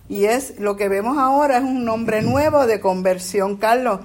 Y 0.08 0.26
es 0.26 0.60
lo 0.60 0.78
que 0.78 0.88
vemos 0.88 1.17
ahora, 1.17 1.58
es 1.58 1.63
un 1.63 1.84
nombre 1.84 2.22
nuevo 2.22 2.67
de 2.67 2.80
conversión. 2.80 3.58
Carlos, 3.58 4.02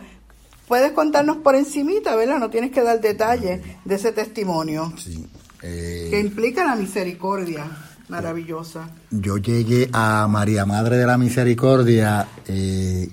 puedes 0.68 0.92
contarnos 0.92 1.36
por 1.36 1.56
encimita, 1.56 2.16
¿verdad? 2.16 2.38
No 2.38 2.48
tienes 2.48 2.70
que 2.70 2.80
dar 2.80 3.02
detalles 3.02 3.60
de 3.84 3.94
ese 3.94 4.12
testimonio. 4.12 4.94
Sí. 4.96 5.28
Eh, 5.60 6.08
que 6.08 6.20
implica 6.20 6.64
la 6.64 6.74
misericordia. 6.74 7.85
Maravillosa. 8.08 8.90
Yo 9.10 9.38
llegué 9.38 9.88
a 9.92 10.26
María 10.28 10.64
Madre 10.64 10.96
de 10.96 11.06
la 11.06 11.18
Misericordia 11.18 12.26
eh, 12.46 13.08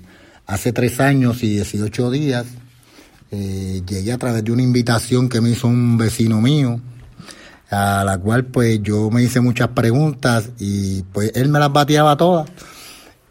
hace 0.45 0.73
tres 0.73 0.99
años 0.99 1.43
y 1.43 1.55
18 1.55 2.11
días. 2.11 2.45
Eh, 3.31 3.81
llegué 3.87 4.11
a 4.11 4.17
través 4.17 4.43
de 4.43 4.51
una 4.51 4.61
invitación 4.61 5.27
que 5.29 5.41
me 5.41 5.49
hizo 5.49 5.67
un 5.67 5.97
vecino 5.97 6.39
mío, 6.39 6.79
a 7.69 8.03
la 8.05 8.17
cual 8.19 8.45
pues 8.45 8.81
yo 8.83 9.09
me 9.09 9.23
hice 9.23 9.39
muchas 9.39 9.69
preguntas 9.69 10.51
y 10.59 11.01
pues 11.03 11.31
él 11.35 11.49
me 11.49 11.59
las 11.59 11.73
bateaba 11.73 12.15
todas. 12.15 12.49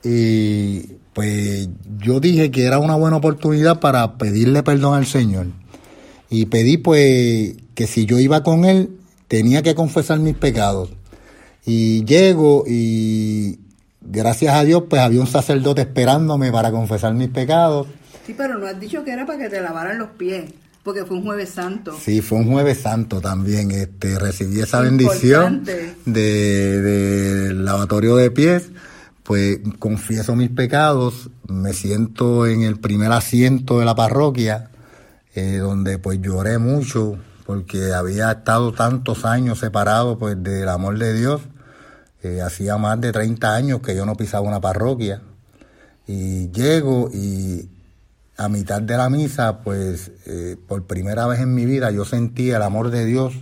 Y 0.03 0.81
pues 1.12 1.68
yo 1.98 2.18
dije 2.18 2.51
que 2.51 2.64
era 2.64 2.79
una 2.79 2.96
buena 2.96 3.16
oportunidad 3.16 3.79
para 3.79 4.18
pedirle 4.18 4.62
perdón 4.62 4.94
al 4.94 5.07
Señor. 5.07 5.46
Y 6.29 6.46
pedí 6.46 6.79
pues 6.79 7.55
que 7.75 7.87
si 7.87 8.07
yo 8.07 8.18
iba 8.18 8.42
con 8.42 8.64
él 8.64 8.90
tenía 9.29 9.62
que 9.62 9.75
confesar 9.75 10.18
mis 10.18 10.37
pecados. 10.37 10.90
Y 11.64 12.05
llego 12.05 12.64
y 12.66 13.61
gracias 14.01 14.55
a 14.55 14.64
Dios 14.64 14.85
pues 14.88 15.01
había 15.01 15.20
un 15.20 15.27
sacerdote 15.27 15.83
esperándome 15.83 16.51
para 16.51 16.70
confesar 16.70 17.14
mis 17.14 17.29
pecados. 17.29 17.87
Sí, 18.27 18.35
pero 18.37 18.59
no 18.59 18.66
has 18.66 18.79
dicho 18.79 19.05
que 19.05 19.12
era 19.12 19.27
para 19.27 19.38
que 19.38 19.48
te 19.48 19.61
lavaran 19.61 19.98
los 19.98 20.11
pies, 20.11 20.53
porque 20.83 21.05
fue 21.05 21.16
un 21.16 21.25
jueves 21.25 21.51
santo. 21.51 21.96
Sí, 22.01 22.20
fue 22.20 22.38
un 22.38 22.51
jueves 22.51 22.79
santo 22.79 23.20
también. 23.20 23.70
Este, 23.70 24.18
recibí 24.18 24.61
esa 24.61 24.81
bendición 24.81 25.55
Importante. 25.55 25.94
de, 26.07 26.81
del 26.81 27.64
lavatorio 27.64 28.16
de 28.16 28.31
pies. 28.31 28.70
Pues 29.22 29.61
confieso 29.79 30.35
mis 30.35 30.51
pecados, 30.51 31.31
me 31.46 31.72
siento 31.72 32.46
en 32.46 32.62
el 32.62 32.81
primer 32.81 33.12
asiento 33.12 33.79
de 33.79 33.85
la 33.85 33.94
parroquia, 33.94 34.70
eh, 35.37 35.59
donde 35.59 35.98
pues 35.98 36.20
lloré 36.20 36.59
mucho, 36.59 37.18
porque 37.46 37.92
había 37.92 38.33
estado 38.33 38.72
tantos 38.72 39.25
años 39.25 39.61
separado 39.61 40.18
pues 40.18 40.42
del 40.42 40.68
amor 40.68 40.98
de 40.98 41.14
Dios. 41.14 41.40
Eh, 42.22 42.40
hacía 42.40 42.76
más 42.78 43.00
de 43.00 43.12
30 43.12 43.54
años 43.54 43.80
que 43.80 43.96
yo 43.96 44.06
no 44.06 44.14
pisaba 44.14 44.46
una 44.46 44.61
parroquia. 44.61 45.22
Y 46.06 46.50
llego 46.50 47.11
y 47.12 47.68
a 48.37 48.48
mitad 48.48 48.80
de 48.82 48.96
la 48.96 49.08
misa, 49.08 49.61
pues 49.62 50.12
eh, 50.26 50.56
por 50.66 50.85
primera 50.85 51.26
vez 51.26 51.40
en 51.40 51.54
mi 51.54 51.64
vida 51.66 51.90
yo 51.90 52.04
sentí 52.04 52.50
el 52.50 52.62
amor 52.62 52.90
de 52.90 53.04
Dios 53.04 53.35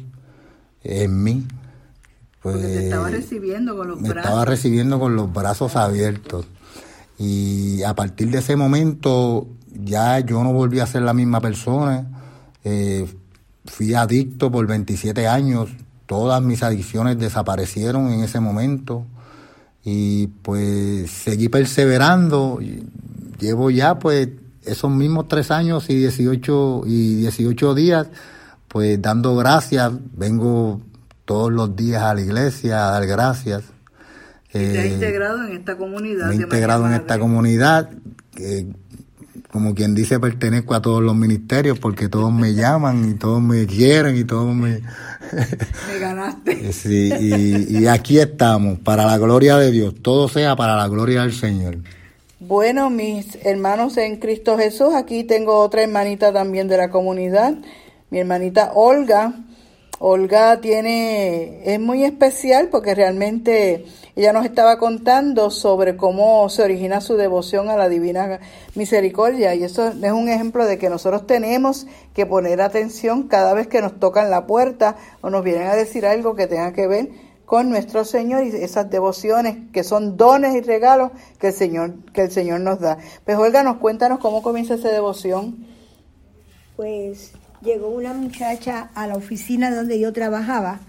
en 0.82 1.22
mí. 1.22 1.46
Pues, 2.42 2.56
Porque 2.56 2.68
te 2.68 2.84
estaba 2.84 3.10
recibiendo 3.10 3.76
con 3.76 3.88
los 3.88 4.00
me 4.00 4.08
brazos. 4.08 4.24
estaba 4.24 4.44
recibiendo 4.44 4.98
con 4.98 5.16
los 5.16 5.32
brazos 5.32 5.76
abiertos. 5.76 6.46
Y 7.18 7.82
a 7.82 7.94
partir 7.94 8.30
de 8.30 8.38
ese 8.38 8.56
momento 8.56 9.46
ya 9.72 10.20
yo 10.20 10.42
no 10.42 10.52
volví 10.52 10.80
a 10.80 10.86
ser 10.86 11.02
la 11.02 11.12
misma 11.12 11.40
persona. 11.40 12.06
Eh, 12.64 13.06
fui 13.66 13.94
adicto 13.94 14.50
por 14.50 14.66
27 14.66 15.28
años. 15.28 15.70
Todas 16.10 16.42
mis 16.42 16.60
adicciones 16.64 17.20
desaparecieron 17.20 18.10
en 18.10 18.24
ese 18.24 18.40
momento. 18.40 19.06
Y 19.84 20.26
pues 20.26 21.08
seguí 21.08 21.48
perseverando. 21.48 22.58
Llevo 23.38 23.70
ya 23.70 24.00
pues 24.00 24.28
esos 24.64 24.90
mismos 24.90 25.28
tres 25.28 25.52
años 25.52 25.88
y 25.88 25.94
18, 25.94 26.82
y 26.86 27.14
18 27.14 27.74
días 27.76 28.08
pues 28.66 29.00
dando 29.00 29.36
gracias. 29.36 29.92
Vengo 30.16 30.80
todos 31.24 31.52
los 31.52 31.76
días 31.76 32.02
a 32.02 32.12
la 32.12 32.22
iglesia 32.22 32.88
a 32.88 32.90
dar 32.90 33.06
gracias. 33.06 33.62
Y 34.48 34.54
te 34.54 34.78
has 34.80 34.86
Eh, 34.86 34.92
integrado 34.94 35.46
en 35.46 35.52
esta 35.52 35.76
comunidad. 35.76 36.26
me 36.26 36.32
he 36.32 36.36
integrado 36.38 36.88
en 36.88 36.94
esta 36.94 37.20
comunidad, 37.20 37.88
como 39.52 39.74
quien 39.74 39.94
dice, 39.94 40.20
pertenezco 40.20 40.74
a 40.74 40.82
todos 40.82 41.02
los 41.02 41.14
ministerios 41.16 41.78
porque 41.78 42.08
todos 42.08 42.32
me 42.32 42.54
llaman 42.54 43.10
y 43.10 43.14
todos 43.14 43.42
me 43.42 43.66
quieren 43.66 44.16
y 44.16 44.24
todos 44.24 44.54
me... 44.54 44.80
Me 45.88 45.98
ganaste. 45.98 46.72
Sí, 46.72 47.12
y, 47.18 47.78
y 47.78 47.86
aquí 47.86 48.18
estamos, 48.18 48.78
para 48.78 49.04
la 49.04 49.18
gloria 49.18 49.56
de 49.56 49.70
Dios, 49.70 49.94
todo 50.02 50.28
sea 50.28 50.56
para 50.56 50.76
la 50.76 50.86
gloria 50.88 51.22
del 51.22 51.32
Señor. 51.32 51.78
Bueno, 52.38 52.88
mis 52.90 53.38
hermanos 53.44 53.96
en 53.96 54.16
Cristo 54.16 54.56
Jesús, 54.56 54.94
aquí 54.94 55.24
tengo 55.24 55.58
otra 55.58 55.82
hermanita 55.82 56.32
también 56.32 56.68
de 56.68 56.76
la 56.76 56.90
comunidad, 56.90 57.54
mi 58.10 58.18
hermanita 58.18 58.72
Olga. 58.74 59.34
Olga 60.02 60.62
tiene, 60.62 61.74
es 61.74 61.78
muy 61.78 62.04
especial 62.04 62.68
porque 62.70 62.94
realmente 62.94 63.84
ella 64.16 64.32
nos 64.32 64.46
estaba 64.46 64.78
contando 64.78 65.50
sobre 65.50 65.98
cómo 65.98 66.48
se 66.48 66.62
origina 66.62 67.02
su 67.02 67.18
devoción 67.18 67.68
a 67.68 67.76
la 67.76 67.90
divina 67.90 68.40
misericordia 68.74 69.54
y 69.54 69.62
eso 69.62 69.88
es 69.88 70.12
un 70.12 70.30
ejemplo 70.30 70.64
de 70.64 70.78
que 70.78 70.88
nosotros 70.88 71.26
tenemos 71.26 71.86
que 72.14 72.24
poner 72.24 72.62
atención 72.62 73.24
cada 73.24 73.52
vez 73.52 73.66
que 73.66 73.82
nos 73.82 74.00
tocan 74.00 74.30
la 74.30 74.46
puerta 74.46 74.96
o 75.20 75.28
nos 75.28 75.44
vienen 75.44 75.66
a 75.66 75.74
decir 75.74 76.06
algo 76.06 76.34
que 76.34 76.46
tenga 76.46 76.72
que 76.72 76.86
ver 76.86 77.10
con 77.44 77.68
nuestro 77.68 78.06
Señor 78.06 78.44
y 78.44 78.56
esas 78.56 78.88
devociones 78.88 79.70
que 79.70 79.84
son 79.84 80.16
dones 80.16 80.54
y 80.54 80.62
regalos 80.62 81.10
que 81.38 81.48
el 81.48 81.52
Señor 81.52 82.04
que 82.14 82.22
el 82.22 82.30
Señor 82.30 82.60
nos 82.60 82.80
da. 82.80 82.96
Pues 83.26 83.36
Olga, 83.36 83.62
nos 83.62 83.76
cuéntanos 83.76 84.18
cómo 84.18 84.40
comienza 84.40 84.76
esa 84.76 84.88
devoción. 84.88 85.66
Pues 86.74 87.32
llegó 87.62 87.88
una 87.88 88.12
muchacha 88.14 88.90
a 88.94 89.06
la 89.06 89.14
oficina 89.14 89.74
donde 89.74 90.00
yo 90.00 90.12
trabajaba 90.12 90.80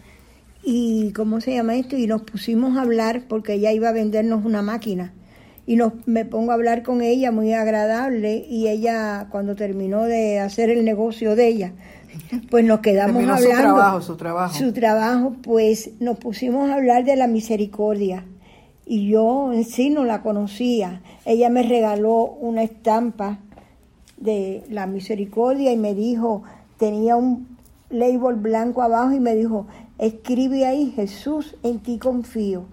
y, 0.63 1.11
¿cómo 1.13 1.41
se 1.41 1.55
llama 1.55 1.75
esto? 1.75 1.97
Y 1.97 2.07
nos 2.07 2.21
pusimos 2.21 2.77
a 2.77 2.81
hablar 2.81 3.23
porque 3.27 3.53
ella 3.53 3.71
iba 3.71 3.89
a 3.89 3.93
vendernos 3.93 4.45
una 4.45 4.61
máquina. 4.61 5.13
Y 5.65 5.75
nos, 5.75 5.93
me 6.05 6.25
pongo 6.25 6.51
a 6.51 6.55
hablar 6.55 6.83
con 6.83 7.01
ella, 7.01 7.31
muy 7.31 7.53
agradable, 7.53 8.45
y 8.47 8.67
ella, 8.67 9.27
cuando 9.31 9.55
terminó 9.55 10.03
de 10.03 10.39
hacer 10.39 10.69
el 10.69 10.83
negocio 10.83 11.35
de 11.35 11.47
ella, 11.47 11.71
pues 12.49 12.65
nos 12.65 12.79
quedamos 12.79 13.17
Terminó 13.17 13.37
su 13.37 13.43
hablando. 13.43 13.75
trabajo, 13.75 14.01
su 14.01 14.17
trabajo. 14.17 14.57
Su 14.57 14.73
trabajo, 14.73 15.35
pues 15.41 15.91
nos 15.99 16.17
pusimos 16.17 16.69
a 16.69 16.75
hablar 16.75 17.05
de 17.05 17.15
la 17.15 17.27
misericordia. 17.27 18.25
Y 18.85 19.07
yo 19.09 19.53
en 19.53 19.63
sí 19.63 19.89
no 19.89 20.03
la 20.03 20.21
conocía. 20.21 21.01
Ella 21.25 21.49
me 21.49 21.63
regaló 21.63 22.25
una 22.25 22.63
estampa 22.63 23.39
de 24.17 24.63
la 24.69 24.87
misericordia 24.87 25.71
y 25.71 25.77
me 25.77 25.93
dijo, 25.93 26.43
tenía 26.81 27.15
un 27.15 27.57
label 27.91 28.37
blanco 28.37 28.81
abajo 28.81 29.11
y 29.11 29.19
me 29.19 29.35
dijo, 29.35 29.67
escribe 29.99 30.65
ahí, 30.65 30.91
Jesús, 30.95 31.55
en 31.61 31.77
ti 31.77 31.99
confío. 31.99 32.63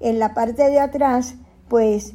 En 0.00 0.18
la 0.18 0.32
parte 0.32 0.62
de 0.70 0.80
atrás, 0.80 1.34
pues 1.68 2.14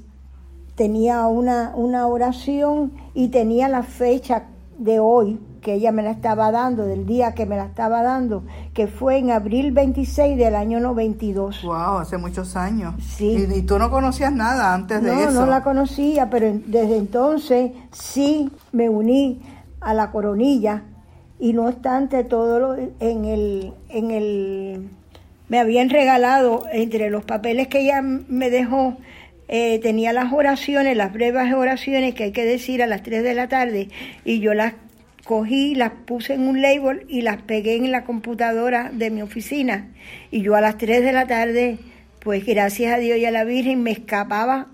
tenía 0.74 1.28
una, 1.28 1.72
una 1.76 2.08
oración 2.08 2.94
y 3.14 3.28
tenía 3.28 3.70
la 3.70 3.84
fecha 3.84 4.46
de 4.80 4.98
hoy 5.00 5.40
que 5.62 5.76
ella 5.76 5.92
me 5.92 6.02
la 6.02 6.10
estaba 6.12 6.52
dando, 6.52 6.84
del 6.88 7.06
día 7.06 7.34
que 7.36 7.46
me 7.46 7.58
la 7.58 7.66
estaba 7.66 8.02
dando, 8.02 8.44
que 8.74 8.88
fue 8.88 9.20
en 9.20 9.30
abril 9.30 9.72
26 9.72 10.38
del 10.40 10.56
año 10.56 10.80
92. 10.80 11.62
Wow, 11.64 11.74
hace 12.00 12.18
muchos 12.18 12.56
años. 12.56 12.96
Sí. 13.18 13.48
Y, 13.48 13.54
y 13.60 13.62
tú 13.62 13.78
no 13.78 13.92
conocías 13.92 14.34
nada 14.34 14.74
antes 14.74 15.00
de 15.04 15.14
No, 15.14 15.20
eso. 15.22 15.32
no 15.42 15.46
la 15.46 15.62
conocía, 15.64 16.28
pero 16.32 16.48
desde 16.66 16.98
entonces 16.98 17.72
sí 17.92 18.50
me 18.72 18.90
uní 18.90 19.42
a 19.80 19.94
la 19.94 20.10
coronilla 20.12 20.82
y 21.40 21.54
no 21.54 21.66
obstante 21.68 22.24
todo 22.24 22.60
lo, 22.60 22.76
en 23.00 23.26
el 23.26 23.74
en 23.90 24.12
el 24.12 24.90
me 25.48 25.60
habían 25.60 25.90
regalado 25.90 26.66
entre 26.72 27.10
los 27.10 27.24
papeles 27.24 27.68
que 27.68 27.82
ella 27.82 28.02
me 28.02 28.50
dejó 28.50 28.98
eh, 29.48 29.80
tenía 29.80 30.12
las 30.12 30.34
oraciones, 30.34 30.98
las 30.98 31.14
breves 31.14 31.54
oraciones 31.54 32.16
que 32.16 32.24
hay 32.24 32.32
que 32.32 32.46
decir 32.46 32.82
a 32.82 32.88
las 32.88 33.04
3 33.04 33.24
de 33.24 33.36
la 33.36 33.48
tarde 33.48 33.90
y 34.24 34.40
yo 34.40 34.56
las 34.56 34.74
cogí, 35.24 35.76
las 35.76 35.92
puse 35.92 36.34
en 36.34 36.48
un 36.48 36.62
label 36.62 37.06
y 37.10 37.22
las 37.22 37.42
pegué 37.44 37.76
en 37.76 37.92
la 37.92 38.06
computadora 38.06 38.90
de 38.92 39.12
mi 39.12 39.22
oficina. 39.22 39.88
Y 40.32 40.42
yo 40.42 40.56
a 40.56 40.62
las 40.62 40.78
3 40.78 41.04
de 41.04 41.12
la 41.12 41.28
tarde 41.28 41.78
pues 42.22 42.44
gracias 42.44 42.92
a 42.92 42.98
Dios 42.98 43.20
y 43.20 43.26
a 43.26 43.32
la 43.32 43.44
Virgen 43.44 43.84
me 43.84 43.92
escapaba 43.92 44.66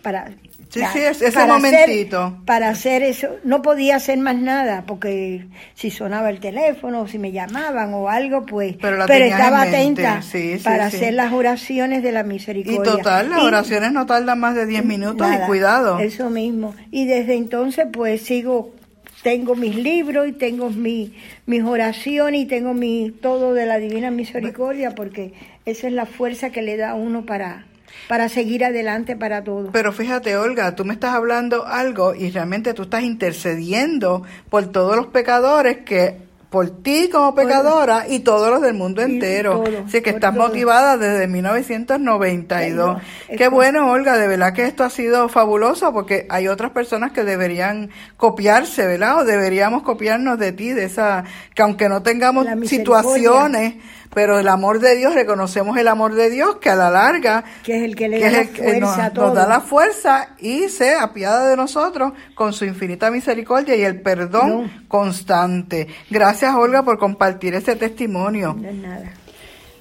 para 0.00 0.32
Sí, 0.70 0.80
sí, 0.92 0.98
es- 0.98 1.22
ese 1.22 1.32
para 1.32 1.56
hacer- 1.56 1.72
momentito. 1.72 2.38
para 2.44 2.68
hacer 2.68 3.02
eso, 3.02 3.28
no 3.42 3.62
podía 3.62 3.96
hacer 3.96 4.18
más 4.18 4.36
nada, 4.36 4.84
porque 4.86 5.46
si 5.74 5.90
sonaba 5.90 6.28
el 6.28 6.40
teléfono, 6.40 7.00
o 7.02 7.08
si 7.08 7.18
me 7.18 7.32
llamaban 7.32 7.94
o 7.94 8.08
algo, 8.10 8.44
pues, 8.44 8.76
Pero 8.80 9.02
estaba 9.04 9.62
atenta 9.62 10.20
sí, 10.20 10.58
sí, 10.58 10.64
para 10.64 10.90
sí. 10.90 10.96
hacer 10.98 11.14
las 11.14 11.32
oraciones 11.32 12.02
de 12.02 12.12
la 12.12 12.20
Y 12.20 12.24
misericordia. 12.24 12.82
total, 12.92 13.30
las 13.30 13.42
Y- 13.42 13.46
oraciones 13.46 13.92
no 13.92 14.04
tardan 14.04 14.38
más 14.40 14.54
de 14.54 14.66
10 14.66 14.84
minutos 14.84 15.26
Nada, 15.26 15.44
y 15.44 15.46
cuidado. 15.46 15.98
Eso 16.00 16.28
mismo. 16.28 16.74
Y 16.90 17.06
desde 17.06 17.34
entonces, 17.36 17.86
pues 17.90 18.20
sigo, 18.22 18.74
tengo 19.22 19.54
mis 19.56 19.74
libros 19.74 20.28
y 20.28 20.32
tengo 20.32 20.68
mi, 20.70 21.14
mis 21.46 21.62
oraciones 21.64 22.42
y 22.42 22.46
tengo 22.46 22.74
mi 22.74 23.10
todo 23.22 23.54
de 23.54 23.64
la 23.64 23.78
Divina 23.78 24.10
Misericordia, 24.10 24.94
porque 24.94 25.32
esa 25.64 25.86
es 25.86 25.92
la 25.94 26.04
fuerza 26.06 26.50
que 26.50 26.60
le 26.60 26.76
da 26.76 26.90
a 26.90 26.94
uno 26.94 27.24
para, 27.24 27.64
para 28.08 28.28
seguir 28.28 28.64
adelante 28.64 29.16
para 29.16 29.44
todo. 29.44 29.70
Pero 29.72 29.92
fíjate, 29.92 30.36
Olga, 30.36 30.74
tú 30.74 30.84
me 30.84 30.94
estás 30.94 31.14
hablando 31.14 31.66
algo 31.66 32.14
y 32.14 32.30
realmente 32.30 32.74
tú 32.74 32.82
estás 32.82 33.02
intercediendo 33.02 34.22
por 34.50 34.66
todos 34.66 34.96
los 34.96 35.06
pecadores 35.08 35.78
que 35.78 36.28
por 36.50 36.82
ti 36.82 37.10
como 37.12 37.34
pecadora 37.34 38.06
y 38.08 38.20
todos 38.20 38.50
los 38.50 38.62
del 38.62 38.72
mundo 38.72 39.02
entero. 39.02 39.64
todo, 39.64 39.84
Así 39.86 40.00
que 40.00 40.10
estás 40.10 40.34
todo. 40.34 40.48
motivada 40.48 40.96
desde 40.96 41.26
1992. 41.26 42.96
Ay, 42.96 43.02
no, 43.30 43.36
Qué 43.36 43.48
bueno, 43.48 43.90
Olga, 43.90 44.16
de 44.16 44.28
verdad 44.28 44.54
que 44.54 44.64
esto 44.64 44.82
ha 44.82 44.90
sido 44.90 45.28
fabuloso 45.28 45.92
porque 45.92 46.26
hay 46.30 46.48
otras 46.48 46.70
personas 46.70 47.12
que 47.12 47.22
deberían 47.22 47.90
copiarse, 48.16 48.86
¿verdad? 48.86 49.18
O 49.18 49.24
deberíamos 49.24 49.82
copiarnos 49.82 50.38
de 50.38 50.52
ti, 50.52 50.70
de 50.70 50.84
esa, 50.84 51.24
que 51.54 51.60
aunque 51.60 51.88
no 51.90 52.02
tengamos 52.02 52.46
situaciones, 52.64 53.74
pero 54.14 54.38
el 54.38 54.48
amor 54.48 54.80
de 54.80 54.96
Dios, 54.96 55.14
reconocemos 55.14 55.76
el 55.76 55.88
amor 55.88 56.14
de 56.14 56.30
Dios 56.30 56.56
que 56.56 56.70
a 56.70 56.76
la 56.76 56.90
larga 56.90 57.44
que 57.62 57.76
es 57.76 57.84
el 57.84 57.94
que 57.96 58.08
le 58.08 58.18
que 58.18 58.30
da 58.30 58.40
es 58.40 58.48
la 58.50 58.54
fuerza 58.54 58.80
nos, 58.80 58.98
a 58.98 59.02
nos 59.04 59.12
todo. 59.14 59.34
da 59.34 59.46
la 59.46 59.60
fuerza 59.60 60.28
y 60.38 60.68
se 60.68 60.94
apiada 60.94 61.48
de 61.48 61.56
nosotros 61.56 62.12
con 62.34 62.52
su 62.52 62.64
infinita 62.64 63.10
misericordia 63.10 63.76
y 63.76 63.82
el 63.82 64.00
perdón 64.00 64.84
constante. 64.88 65.88
Gracias 66.10 66.54
Olga 66.54 66.82
por 66.82 66.98
compartir 66.98 67.54
ese 67.54 67.76
testimonio. 67.76 68.56
No 68.58 68.68
es 68.68 68.74
nada. 68.74 69.12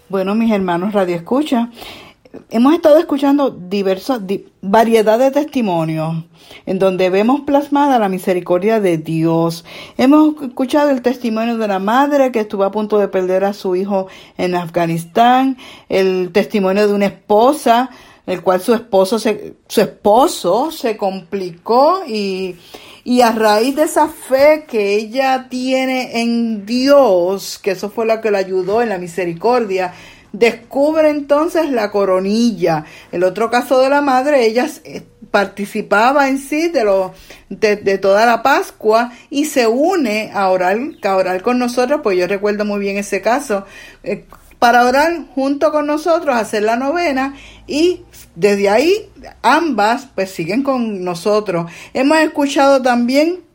Bueno, 0.09 0.35
mis 0.35 0.51
hermanos 0.53 0.93
Radio 0.93 1.15
Escucha, 1.17 1.69
hemos 2.49 2.73
estado 2.73 2.97
escuchando 2.97 3.49
diversas 3.49 4.25
di- 4.25 4.45
variedad 4.61 5.19
de 5.19 5.31
testimonios 5.31 6.25
en 6.65 6.79
donde 6.79 7.09
vemos 7.09 7.41
plasmada 7.41 7.99
la 7.99 8.09
misericordia 8.09 8.79
de 8.79 8.97
Dios. 8.97 9.65
Hemos 9.97 10.41
escuchado 10.41 10.89
el 10.89 11.01
testimonio 11.01 11.57
de 11.57 11.67
la 11.67 11.79
madre 11.79 12.31
que 12.31 12.41
estuvo 12.41 12.63
a 12.63 12.71
punto 12.71 12.97
de 12.99 13.07
perder 13.07 13.43
a 13.43 13.53
su 13.53 13.75
hijo 13.75 14.07
en 14.37 14.55
Afganistán, 14.55 15.57
el 15.89 16.31
testimonio 16.31 16.87
de 16.87 16.93
una 16.93 17.05
esposa 17.07 17.89
el 18.25 18.41
cual 18.41 18.59
su 18.59 18.73
esposo 18.73 19.19
se, 19.19 19.53
su 19.69 19.79
esposo 19.79 20.69
se 20.69 20.97
complicó 20.97 22.01
y, 22.05 22.57
y 23.05 23.21
a 23.21 23.31
raíz 23.31 23.73
de 23.77 23.83
esa 23.83 24.09
fe 24.09 24.65
que 24.67 24.95
ella 24.95 25.47
tiene 25.49 26.19
en 26.21 26.65
Dios, 26.65 27.57
que 27.57 27.71
eso 27.71 27.89
fue 27.89 28.05
lo 28.05 28.19
que 28.19 28.29
le 28.29 28.37
ayudó 28.37 28.81
en 28.81 28.89
la 28.89 28.97
misericordia, 28.97 29.93
descubre 30.37 31.09
entonces 31.09 31.71
la 31.71 31.89
coronilla. 31.91 32.85
El 33.11 33.23
otro 33.23 33.49
caso 33.49 33.79
de 33.81 33.89
la 33.89 34.01
madre, 34.01 34.45
ella 34.45 34.67
eh, 34.83 35.03
participaba 35.31 36.29
en 36.29 36.37
sí 36.37 36.69
de, 36.69 36.83
lo, 36.83 37.13
de, 37.49 37.97
toda 37.97 38.25
la 38.25 38.43
Pascua 38.43 39.11
y 39.29 39.45
se 39.45 39.67
une 39.67 40.31
a 40.33 40.49
orar, 40.49 40.77
a 41.03 41.15
orar 41.15 41.41
con 41.41 41.57
nosotros, 41.57 42.01
pues 42.03 42.17
yo 42.17 42.27
recuerdo 42.27 42.65
muy 42.65 42.79
bien 42.79 42.97
ese 42.97 43.21
caso, 43.21 43.65
eh, 44.03 44.25
para 44.59 44.85
orar 44.85 45.25
junto 45.33 45.71
con 45.71 45.85
nosotros, 45.85 46.35
hacer 46.35 46.63
la 46.63 46.75
novena 46.75 47.35
y 47.67 48.01
desde 48.35 48.69
ahí 48.69 49.09
ambas 49.41 50.07
pues 50.13 50.31
siguen 50.31 50.63
con 50.63 51.03
nosotros. 51.03 51.69
Hemos 51.93 52.19
escuchado 52.19 52.81
también 52.81 53.46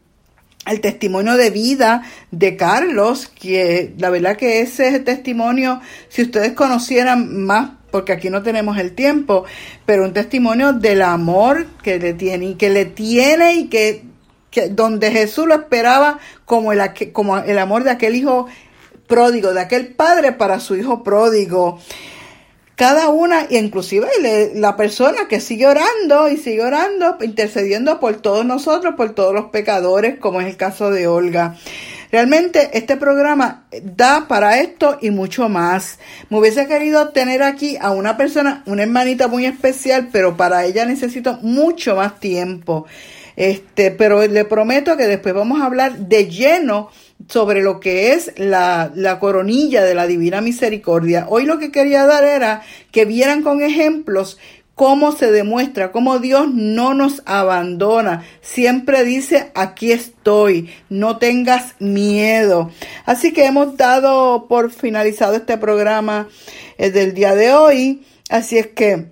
el 0.67 0.81
testimonio 0.81 1.37
de 1.37 1.51
vida 1.51 2.03
de 2.31 2.57
Carlos, 2.57 3.29
que 3.29 3.95
la 3.99 4.11
verdad 4.11 4.37
que 4.37 4.61
ese 4.61 5.01
testimonio, 5.01 5.81
si 6.09 6.23
ustedes 6.23 6.53
conocieran 6.53 7.45
más, 7.45 7.71
porque 7.91 8.13
aquí 8.13 8.31
no 8.31 8.43
tenemos 8.43 8.79
el 8.79 8.95
tiempo, 8.95 9.45
pero 9.85 10.05
un 10.05 10.13
testimonio 10.13 10.73
del 10.73 11.03
amor 11.03 11.67
que 11.83 11.99
le 11.99 12.15
tiene 12.15 12.47
y 12.47 12.55
que 12.55 12.71
le 12.71 12.87
tiene 12.87 13.55
y 13.55 13.69
que, 13.69 14.05
que 14.51 14.69
donde 14.69 15.11
Jesús 15.11 15.47
lo 15.47 15.55
esperaba 15.55 16.19
como 16.45 16.73
el, 16.73 16.81
como 17.13 17.39
el 17.39 17.59
amor 17.59 17.85
de 17.85 17.91
aquel 17.91 18.15
hijo 18.15 18.47
pródigo, 19.07 19.53
de 19.53 19.61
aquel 19.61 19.89
padre 19.89 20.33
para 20.33 20.59
su 20.59 20.77
hijo 20.77 21.03
pródigo 21.03 21.79
cada 22.77 23.09
una, 23.09 23.45
e 23.45 23.59
inclusive 23.59 24.09
la 24.55 24.77
persona 24.77 25.29
que 25.29 25.41
sigue 25.41 25.67
orando 25.67 26.29
y 26.29 26.37
sigue 26.37 26.63
orando, 26.63 27.19
intercediendo 27.21 28.01
por 28.01 28.17
todos 28.17 28.45
nosotros, 28.45 28.95
por 28.97 29.15
todos 29.15 29.35
los 29.35 29.47
pecadores, 29.47 30.19
como 30.19 30.41
es 30.41 30.47
el 30.47 30.57
caso 30.57 30.91
de 30.91 31.07
Olga. 31.07 31.57
Realmente 32.11 32.71
este 32.75 32.99
programa 32.99 33.65
da 33.83 34.29
para 34.29 34.61
esto 34.61 34.99
y 35.01 35.11
mucho 35.11 35.49
más. 35.49 35.99
Me 36.29 36.39
hubiese 36.39 36.67
querido 36.67 37.09
tener 37.09 37.43
aquí 37.43 37.79
a 37.81 37.91
una 37.91 38.19
persona, 38.19 38.63
una 38.67 38.83
hermanita 38.83 39.29
muy 39.29 39.47
especial, 39.47 40.11
pero 40.13 40.37
para 40.37 40.67
ella 40.67 40.85
necesito 40.85 41.39
mucho 41.41 41.97
más 41.97 42.21
tiempo. 42.21 42.87
Este, 43.35 43.91
pero 43.91 44.27
le 44.27 44.45
prometo 44.45 44.97
que 44.99 45.07
después 45.07 45.35
vamos 45.35 45.63
a 45.63 45.65
hablar 45.65 45.97
de 45.97 46.29
lleno 46.29 46.91
sobre 47.29 47.63
lo 47.63 47.81
que 47.81 48.13
es 48.13 48.33
la, 48.37 48.91
la 48.95 49.19
coronilla 49.19 49.85
de 49.85 49.95
la 49.95 50.07
Divina 50.07 50.41
Misericordia. 50.41 51.27
Hoy 51.29 51.45
lo 51.45 51.59
que 51.59 51.73
quería 51.73 52.07
dar 52.07 52.25
era 52.25 52.63
que 52.91 53.05
vieran 53.05 53.43
con 53.43 53.63
ejemplos 53.63 54.39
cómo 54.75 55.13
se 55.13 55.31
demuestra, 55.31 55.93
cómo 55.93 56.19
Dios 56.19 56.49
no 56.53 56.95
nos 56.95 57.23
abandona. 57.27 58.25
Siempre 58.41 59.05
dice, 59.05 59.53
aquí 59.55 59.93
estoy, 59.93 60.71
no 60.89 61.19
tengas 61.19 61.75
miedo. 61.79 62.71
Así 63.05 63.33
que 63.33 63.47
hemos 63.47 63.77
dado 63.77 64.49
por 64.49 64.71
finalizado 64.71 65.35
este 65.35 65.59
programa 65.59 66.29
eh, 66.79 66.91
del 66.91 67.15
día 67.15 67.35
de 67.35 67.53
hoy. 67.53 68.03
Así 68.29 68.59
es 68.59 68.69
que 68.69 69.12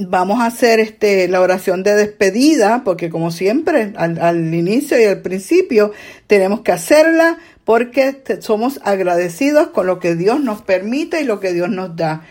vamos 0.00 0.40
a 0.40 0.46
hacer 0.46 0.80
este 0.80 1.28
la 1.28 1.40
oración 1.40 1.82
de 1.82 1.94
despedida, 1.94 2.82
porque 2.84 3.10
como 3.10 3.30
siempre, 3.30 3.92
al, 3.96 4.18
al 4.20 4.54
inicio 4.54 5.00
y 5.00 5.04
al 5.04 5.22
principio, 5.22 5.92
tenemos 6.26 6.60
que 6.60 6.72
hacerla 6.72 7.38
porque 7.64 8.22
somos 8.40 8.80
agradecidos 8.84 9.68
con 9.68 9.86
lo 9.86 9.98
que 9.98 10.14
Dios 10.14 10.40
nos 10.40 10.62
permite 10.62 11.20
y 11.20 11.24
lo 11.24 11.40
que 11.40 11.52
Dios 11.52 11.70
nos 11.70 11.96
da. 11.96 12.22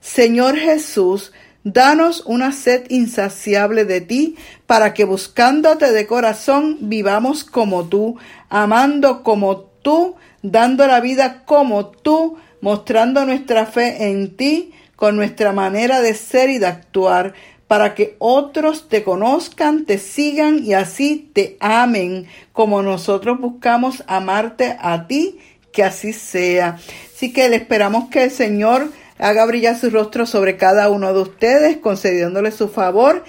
Señor 0.00 0.56
Jesús, 0.56 1.32
danos 1.64 2.22
una 2.24 2.52
sed 2.52 2.84
insaciable 2.88 3.84
de 3.84 4.00
ti, 4.00 4.36
para 4.66 4.94
que 4.94 5.04
buscándote 5.04 5.92
de 5.92 6.06
corazón 6.06 6.78
vivamos 6.82 7.44
como 7.44 7.88
tú, 7.88 8.16
amando 8.48 9.22
como 9.22 9.58
tú, 9.82 10.16
dando 10.42 10.86
la 10.86 11.00
vida 11.00 11.44
como 11.44 11.88
tú, 11.88 12.38
mostrando 12.60 13.24
nuestra 13.24 13.66
fe 13.66 14.08
en 14.08 14.36
ti, 14.36 14.72
con 14.98 15.14
nuestra 15.14 15.52
manera 15.52 16.00
de 16.00 16.12
ser 16.12 16.50
y 16.50 16.58
de 16.58 16.66
actuar, 16.66 17.32
para 17.68 17.94
que 17.94 18.16
otros 18.18 18.88
te 18.88 19.04
conozcan, 19.04 19.84
te 19.84 19.98
sigan 19.98 20.64
y 20.64 20.74
así 20.74 21.30
te 21.32 21.56
amen, 21.60 22.26
como 22.52 22.82
nosotros 22.82 23.38
buscamos 23.38 24.02
amarte 24.08 24.76
a 24.80 25.06
ti, 25.06 25.38
que 25.72 25.84
así 25.84 26.12
sea. 26.12 26.80
Así 27.14 27.32
que 27.32 27.48
le 27.48 27.54
esperamos 27.54 28.08
que 28.08 28.24
el 28.24 28.32
Señor 28.32 28.90
haga 29.18 29.46
brillar 29.46 29.78
su 29.78 29.88
rostro 29.88 30.26
sobre 30.26 30.56
cada 30.56 30.90
uno 30.90 31.14
de 31.14 31.20
ustedes, 31.20 31.76
concediéndole 31.76 32.50
su 32.50 32.68
favor. 32.68 33.22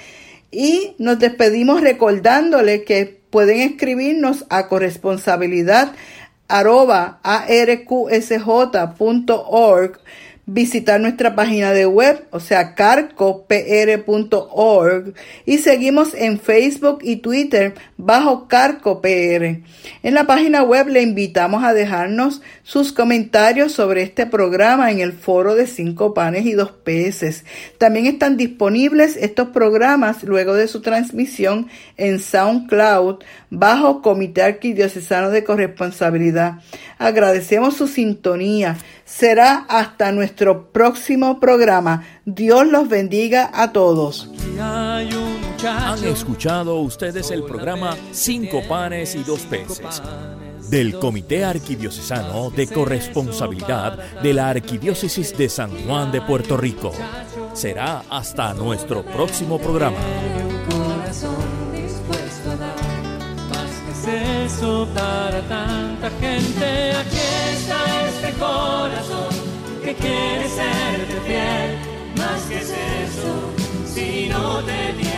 Y 0.49 0.95
nos 0.97 1.19
despedimos 1.19 1.82
recordándole 1.82 2.84
que 2.84 3.21
pueden 3.29 3.60
escribirnos 3.60 4.47
a 4.49 4.67
corresponsabilidad 4.69 5.91
arroba 6.47 7.19
arqsj.org 7.21 7.99
visitar 10.52 11.00
nuestra 11.00 11.36
página 11.36 11.74
de 11.74 11.86
web, 11.86 12.26
o 12.32 12.40
sea, 12.40 12.74
carcopr.org 12.74 13.54
y 15.46 15.60
seguimos 15.60 16.16
en 16.16 16.40
Facebook 16.40 17.00
y 17.04 17.18
Twitter 17.18 17.76
bajo 17.98 18.48
CarcoPR. 18.48 19.62
En 20.02 20.14
la 20.14 20.26
página 20.26 20.64
web 20.64 20.88
le 20.88 21.04
invitamos 21.04 21.64
a 21.64 21.74
dejarnos 21.74 22.42
sus 22.64 22.92
comentarios 22.92 23.74
sobre 23.74 24.02
este 24.02 24.26
programa 24.26 24.90
en 24.92 25.02
el 25.02 25.14
foro 25.14 25.54
de 25.54 25.68
cinco 25.68 26.16
panes 26.16 26.48
y 26.48 26.54
dos 26.54 26.72
peces. 26.72 27.46
También 27.78 28.08
están 28.08 28.36
disponibles 28.36 29.18
estos 29.18 29.50
programas 29.50 30.24
luego 30.24 30.56
de 30.56 30.68
su 30.68 30.82
transmisión 30.82 31.68
en 31.96 32.20
SoundCloud 32.20 33.20
bajo 33.52 34.02
Comité 34.02 34.42
Arquidiocesano 34.42 35.30
de 35.30 35.44
Corresponsabilidad. 35.44 36.56
Agradecemos 36.98 37.78
su 37.78 37.88
sintonía. 37.88 38.78
Será 39.06 39.66
hasta 39.70 40.12
nuestro 40.12 40.38
próximo 40.71 41.39
programa. 41.39 42.04
Dios 42.25 42.67
los 42.67 42.88
bendiga 42.88 43.49
a 43.54 43.71
todos. 43.71 44.30
Han 44.60 46.04
escuchado 46.06 46.80
ustedes 46.80 47.32
el 47.32 47.43
programa 47.43 47.95
Cinco 48.12 48.62
panes 48.67 49.15
y 49.15 49.23
dos 49.23 49.41
peces 49.41 50.02
del 50.69 50.97
Comité 50.99 51.43
Arquidiocesano 51.43 52.52
de 52.52 52.67
Corresponsabilidad 52.67 54.21
de 54.21 54.34
la 54.34 54.49
Arquidiócesis 54.49 55.36
de 55.36 55.49
San 55.49 55.71
Juan 55.86 56.12
de 56.12 56.21
Puerto 56.21 56.56
Rico. 56.56 56.91
Será 57.54 58.04
hasta 58.10 58.54
nuestro 58.54 59.04
próximo 59.04 59.60
programa. 59.60 59.97
un 59.97 60.78
corazón 60.78 61.36
dispuesto 61.73 62.52
a 62.52 62.56
dar 62.56 62.75
más 63.49 64.06
que 64.06 64.13
es 64.13 64.54
eso 64.54 64.88
para 64.93 65.41
tanta 65.41 66.10
gente. 66.21 66.91
Aquí 66.93 67.17
está 67.52 68.08
este 68.08 68.32
corazón 68.39 69.29
que 69.89 69.95
quiere 69.95 70.47
serte 70.49 71.19
fiel, 71.25 71.78
más 72.15 72.41
que 72.43 72.58
es 72.58 72.69
eso 72.69 73.34
si 73.86 74.30
no 74.30 74.63
te 74.63 75.09